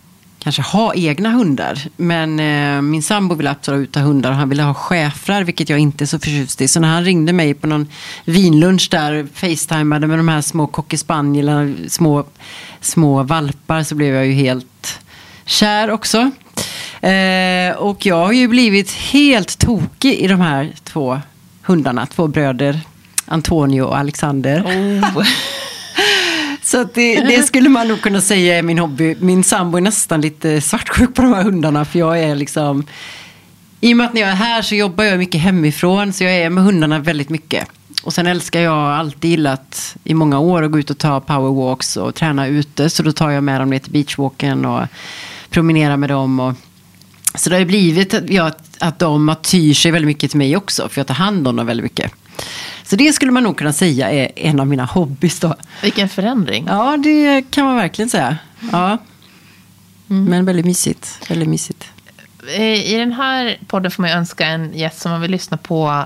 kanske 0.46 0.62
ha 0.62 0.94
egna 0.96 1.30
hundar. 1.30 1.80
Men 1.98 2.40
eh, 2.40 2.82
min 2.82 3.04
sambo 3.04 3.36
ville 3.36 3.52
absolut 3.52 3.96
ha 3.96 4.02
hundar 4.02 4.30
och 4.30 4.36
han 4.36 4.50
ville 4.50 4.64
ha 4.64 4.74
schäfrar, 4.74 5.44
vilket 5.44 5.70
jag 5.70 5.80
inte 5.80 6.04
är 6.04 6.06
så 6.06 6.20
förtjust 6.20 6.62
i. 6.62 6.68
Så 6.68 6.80
när 6.80 6.88
han 6.88 7.04
ringde 7.04 7.34
mig 7.34 7.54
på 7.54 7.68
någon 7.68 7.88
vinlunch 8.26 8.88
där, 8.92 9.28
facetimade 9.34 10.08
med 10.08 10.20
de 10.20 10.28
här 10.28 10.42
små 10.42 10.68
cockerspanielerna 10.68 11.90
små, 11.90 12.26
små 12.82 13.24
valpar, 13.24 13.84
så 13.84 13.96
blev 13.96 14.16
jag 14.16 14.26
ju 14.26 14.34
helt 14.34 15.00
kär 15.46 15.90
också. 15.92 16.32
Eh, 17.02 17.76
och 17.78 18.06
jag 18.06 18.26
har 18.26 18.32
ju 18.32 18.48
blivit 18.48 18.92
helt 18.92 19.60
tokig 19.60 20.14
i 20.14 20.28
de 20.28 20.42
här 20.42 20.74
två 20.84 21.22
hundarna, 21.62 22.06
två 22.06 22.28
bröder, 22.28 22.80
Antonio 23.26 23.82
och 23.82 23.98
Alexander. 23.98 24.62
Oh. 24.62 25.26
Så 26.66 26.82
att 26.82 26.94
det, 26.94 27.22
det 27.22 27.44
skulle 27.44 27.70
man 27.70 27.88
nog 27.88 28.02
kunna 28.02 28.22
säga 28.22 28.58
är 28.58 28.62
min 28.62 28.80
hobby. 28.80 29.16
Min 29.20 29.44
sambo 29.44 29.78
är 29.78 29.82
nästan 29.82 30.22
lite 30.22 30.62
svartsjuk 30.62 31.16
på 31.16 31.22
de 31.22 31.34
här 31.34 31.44
hundarna. 31.44 31.86
För 31.86 32.00
jag 32.00 32.20
är 32.20 32.36
liksom... 32.36 32.84
I 33.82 33.94
och 33.94 33.98
med 33.98 34.06
att 34.06 34.14
när 34.14 34.22
jag 34.22 34.30
är 34.30 34.36
här 34.36 34.62
så 34.62 34.76
jobbar 34.76 35.04
jag 35.04 35.20
mycket 35.20 35.42
hemifrån. 35.42 36.14
Så 36.14 36.24
jag 36.24 36.34
är 36.34 36.50
med 36.50 36.64
hundarna 36.64 37.00
väldigt 37.00 37.30
mycket. 37.30 37.68
Och 38.04 38.14
sen 38.14 38.28
älskar 38.28 38.60
jag 38.60 38.78
alltid 38.78 39.32
gillat 39.32 39.96
i 40.04 40.14
många 40.14 40.40
år 40.40 40.64
att 40.64 40.72
gå 40.72 40.80
ut 40.80 40.90
och 40.90 40.98
ta 40.98 41.20
powerwalks 41.20 41.98
och 41.98 42.16
träna 42.16 42.48
ute. 42.48 42.90
Så 42.90 43.04
då 43.04 43.12
tar 43.12 43.30
jag 43.30 43.44
med 43.44 43.62
dem 43.62 43.70
ner 43.70 43.80
till 43.80 43.92
beachwalken 43.92 44.66
och 44.66 44.88
promenerar 45.50 45.98
med 45.98 46.10
dem. 46.10 46.40
Och... 46.40 46.54
Så 47.36 47.50
det 47.50 47.56
har 47.56 47.60
ju 47.60 47.66
blivit 47.66 48.14
att, 48.14 48.30
ja, 48.30 48.52
att 48.80 49.00
de 49.00 49.36
tyr 49.42 49.74
sig 49.74 49.92
väldigt 49.92 50.08
mycket 50.08 50.32
till 50.32 50.38
mig 50.38 50.58
också. 50.58 50.90
För 50.90 51.00
jag 51.00 51.08
tar 51.08 51.16
hand 51.16 51.48
om 51.48 51.56
dem 51.56 51.66
väldigt 51.66 51.84
mycket. 51.84 52.12
Så 52.84 52.96
det 52.96 53.14
skulle 53.14 53.32
man 53.32 53.44
nog 53.44 53.58
kunna 53.58 53.74
säga 53.74 54.12
är 54.12 54.32
en 54.36 54.60
av 54.60 54.68
mina 54.68 54.86
hobbys 54.86 55.40
då. 55.40 55.56
Vilken 55.82 56.10
förändring. 56.10 56.66
Ja, 56.68 56.98
det 56.98 57.52
kan 57.52 57.66
man 57.66 57.76
verkligen 57.76 58.10
säga. 58.10 58.38
Ja. 58.72 58.98
Men 60.08 60.46
väldigt 60.46 60.66
mysigt. 60.66 61.20
Väldigt 61.30 61.50
mysigt. 61.50 61.92
Eh, 62.56 62.94
I 62.94 62.98
den 62.98 63.12
här 63.12 63.60
podden 63.68 63.92
får 63.92 64.02
man 64.04 64.10
ju 64.10 64.16
önska 64.16 64.46
en 64.46 64.74
gäst 64.74 65.02
som 65.02 65.12
man 65.12 65.22
vill 65.22 65.32
lyssna 65.32 65.58
på 65.58 66.06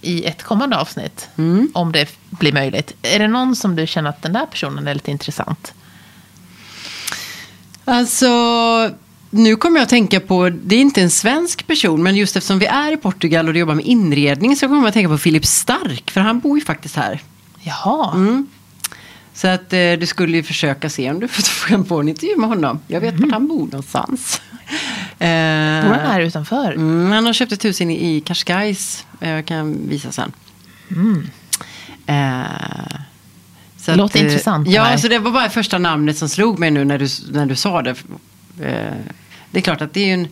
i 0.00 0.24
ett 0.24 0.42
kommande 0.42 0.76
avsnitt. 0.76 1.28
Om 1.74 1.92
det 1.92 2.08
blir 2.30 2.52
möjligt. 2.52 2.92
Är 3.02 3.18
det 3.18 3.28
någon 3.28 3.56
som 3.56 3.76
du 3.76 3.86
känner 3.86 4.10
att 4.10 4.22
den 4.22 4.32
där 4.32 4.46
personen 4.46 4.88
är 4.88 4.94
lite 4.94 5.10
intressant? 5.10 5.74
Alltså, 7.84 8.26
nu 9.30 9.56
kommer 9.56 9.76
jag 9.76 9.82
att 9.82 9.88
tänka 9.88 10.20
på, 10.20 10.48
det 10.50 10.76
är 10.76 10.80
inte 10.80 11.02
en 11.02 11.10
svensk 11.10 11.66
person, 11.66 12.02
men 12.02 12.16
just 12.16 12.36
eftersom 12.36 12.58
vi 12.58 12.66
är 12.66 12.92
i 12.92 12.96
Portugal 12.96 13.48
och 13.48 13.56
jobbar 13.56 13.74
med 13.74 13.84
inredning 13.86 14.56
så 14.56 14.66
kommer 14.66 14.80
jag 14.80 14.88
att 14.88 14.94
tänka 14.94 15.08
på 15.08 15.18
Filip 15.18 15.46
Stark, 15.46 16.10
för 16.10 16.20
han 16.20 16.40
bor 16.40 16.58
ju 16.58 16.64
faktiskt 16.64 16.96
här. 16.96 17.20
Jaha. 17.60 18.44
Så 19.34 19.48
att 19.48 19.72
eh, 19.72 19.92
du 20.00 20.06
skulle 20.06 20.36
ju 20.36 20.42
försöka 20.42 20.90
se 20.90 21.10
om 21.10 21.20
du 21.20 21.28
får 21.28 21.84
få 21.84 22.00
en 22.00 22.08
intervju 22.08 22.36
med 22.36 22.48
honom. 22.48 22.80
Jag 22.86 23.00
vet 23.00 23.20
vart 23.20 23.30
han 23.32 23.48
bor 23.48 23.58
någonstans. 23.64 24.40
Eh, 25.18 25.28
Bor 25.84 25.94
han 25.94 26.06
här 26.06 26.20
utanför? 26.20 26.72
Mm, 26.72 27.12
han 27.12 27.26
har 27.26 27.32
köpt 27.32 27.52
ett 27.52 27.64
hus 27.64 27.80
inne 27.80 27.96
i 27.96 28.20
Cascais. 28.20 29.06
Eh, 29.20 29.30
Jag 29.30 29.46
kan 29.46 29.88
visa 29.88 30.12
sen. 30.12 30.32
Eh, 32.06 32.42
så 33.78 33.94
låter 33.94 34.20
intressant, 34.24 34.66
det 34.66 34.72
Ja, 34.72 34.82
här. 34.84 34.96
så 34.96 35.08
det 35.08 35.18
var 35.18 35.30
bara 35.30 35.50
första 35.50 35.78
namnet 35.78 36.18
som 36.18 36.28
slog 36.28 36.58
mig 36.58 36.70
nu 36.70 36.84
när 36.84 36.98
du, 36.98 37.06
när 37.32 37.46
du 37.46 37.56
sa 37.56 37.82
det. 37.82 37.94
Eh, 38.60 38.92
det 39.50 39.58
är 39.58 39.62
klart 39.62 39.80
att 39.80 39.94
det 39.94 40.10
är 40.10 40.14
en 40.14 40.28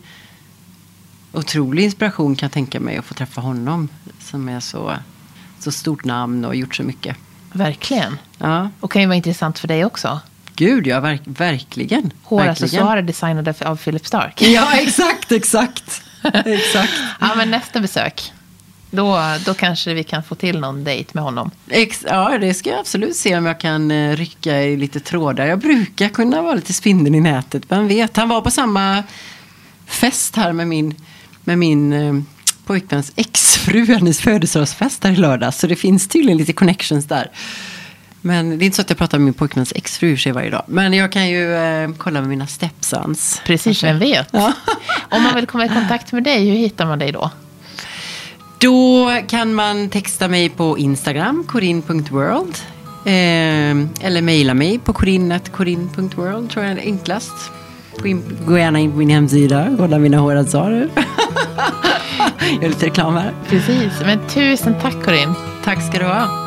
otrolig 1.31 1.83
inspiration 1.83 2.35
kan 2.35 2.47
jag 2.47 2.51
tänka 2.53 2.79
mig 2.79 2.97
att 2.97 3.05
få 3.05 3.13
träffa 3.13 3.41
honom. 3.41 3.89
Som 4.19 4.49
är 4.49 4.59
så, 4.59 4.93
så 5.59 5.71
stort 5.71 6.05
namn 6.05 6.45
och 6.45 6.55
gjort 6.55 6.75
så 6.75 6.83
mycket. 6.83 7.17
Verkligen. 7.53 8.17
Ja, 8.37 8.69
Och 8.79 8.91
kan 8.91 9.01
ju 9.01 9.07
vara 9.07 9.15
intressant 9.15 9.59
för 9.59 9.67
dig 9.67 9.85
också. 9.85 10.19
gud 10.55 10.87
ja, 10.87 10.99
verk, 10.99 11.21
verkligen. 11.25 12.11
Håraccessoarer 12.23 13.01
designade 13.01 13.53
av 13.65 13.75
Philip 13.75 14.05
Stark. 14.07 14.41
Ja, 14.41 14.73
exakt, 14.73 15.31
exakt. 15.31 16.01
exakt. 16.45 16.93
ja, 17.19 17.35
men 17.35 17.51
nästa 17.51 17.79
besök. 17.79 18.33
Då, 18.91 19.21
då 19.45 19.53
kanske 19.53 19.93
vi 19.93 20.03
kan 20.03 20.23
få 20.23 20.35
till 20.35 20.59
någon 20.59 20.83
dejt 20.83 21.11
med 21.13 21.23
honom. 21.23 21.51
Ex 21.69 22.05
ja, 22.09 22.37
det 22.37 22.53
ska 22.53 22.69
jag 22.69 22.79
absolut 22.79 23.15
se 23.15 23.37
om 23.37 23.45
jag 23.45 23.59
kan 23.59 23.91
eh, 23.91 24.15
rycka 24.15 24.61
i 24.61 24.77
lite 24.77 24.99
trådar. 24.99 25.45
Jag 25.45 25.59
brukar 25.59 26.09
kunna 26.09 26.41
vara 26.41 26.53
lite 26.53 26.73
spindeln 26.73 27.15
i 27.15 27.21
nätet. 27.21 27.63
Vem 27.67 27.87
vet? 27.87 28.17
Han 28.17 28.29
var 28.29 28.41
på 28.41 28.51
samma 28.51 29.03
fest 29.85 30.35
här 30.35 30.53
med 30.53 30.67
min, 30.67 30.95
med 31.43 31.57
min 31.57 31.93
eh, 31.93 32.13
pojkväns 32.65 33.11
exfru, 33.15 33.85
hennes 33.85 34.19
födelsedagsfest 34.19 35.03
här 35.03 35.11
i 35.11 35.15
lördags. 35.15 35.59
Så 35.59 35.67
det 35.67 35.75
finns 35.75 36.07
tydligen 36.07 36.37
lite 36.37 36.53
connections 36.53 37.05
där. 37.05 37.31
Men 38.21 38.49
det 38.57 38.63
är 38.63 38.65
inte 38.65 38.75
så 38.75 38.81
att 38.81 38.89
jag 38.89 38.97
pratar 38.97 39.17
med 39.17 39.25
min 39.25 39.33
pojkväns 39.33 39.73
exfru 39.75 40.11
i 40.11 40.17
sig 40.17 40.31
varje 40.31 40.49
dag. 40.49 40.63
Men 40.67 40.93
jag 40.93 41.11
kan 41.11 41.29
ju 41.29 41.53
eh, 41.53 41.89
kolla 41.97 42.19
med 42.19 42.29
mina 42.29 42.47
stepsons. 42.47 43.41
Precis, 43.45 43.83
vem 43.83 43.99
vet. 43.99 44.29
Ja. 44.31 44.53
Om 45.09 45.23
man 45.23 45.35
vill 45.35 45.47
komma 45.47 45.65
i 45.65 45.69
kontakt 45.69 46.11
med 46.11 46.23
dig, 46.23 46.49
hur 46.49 46.57
hittar 46.57 46.85
man 46.85 46.99
dig 46.99 47.11
då? 47.11 47.31
Då 48.59 49.11
kan 49.27 49.53
man 49.53 49.89
texta 49.89 50.27
mig 50.27 50.49
på 50.49 50.77
Instagram, 50.77 51.43
corin.world. 51.47 52.55
Eh, 53.05 54.05
eller 54.05 54.21
mejla 54.21 54.53
mig 54.53 54.79
på 54.79 54.93
corin.corin.world 54.93 56.49
tror 56.49 56.65
jag 56.65 56.73
är 56.73 56.81
enklast. 56.81 57.51
Gå, 57.99 58.07
in, 58.07 58.37
gå 58.47 58.57
gärna 58.57 58.79
in 58.79 58.91
på 58.91 58.97
min 58.97 59.09
hemsida 59.09 59.69
och 59.69 59.77
kolla 59.77 59.99
mina 59.99 60.17
jag 62.39 62.63
gör 62.63 62.69
lite 62.69 62.85
reklam 62.85 63.13
här. 63.13 63.33
Precis, 63.49 63.93
men 64.05 64.19
tusen 64.29 64.75
tack 64.81 65.03
Corinne. 65.03 65.33
Tack 65.63 65.87
ska 65.89 65.99
du 65.99 66.05
ha. 66.05 66.46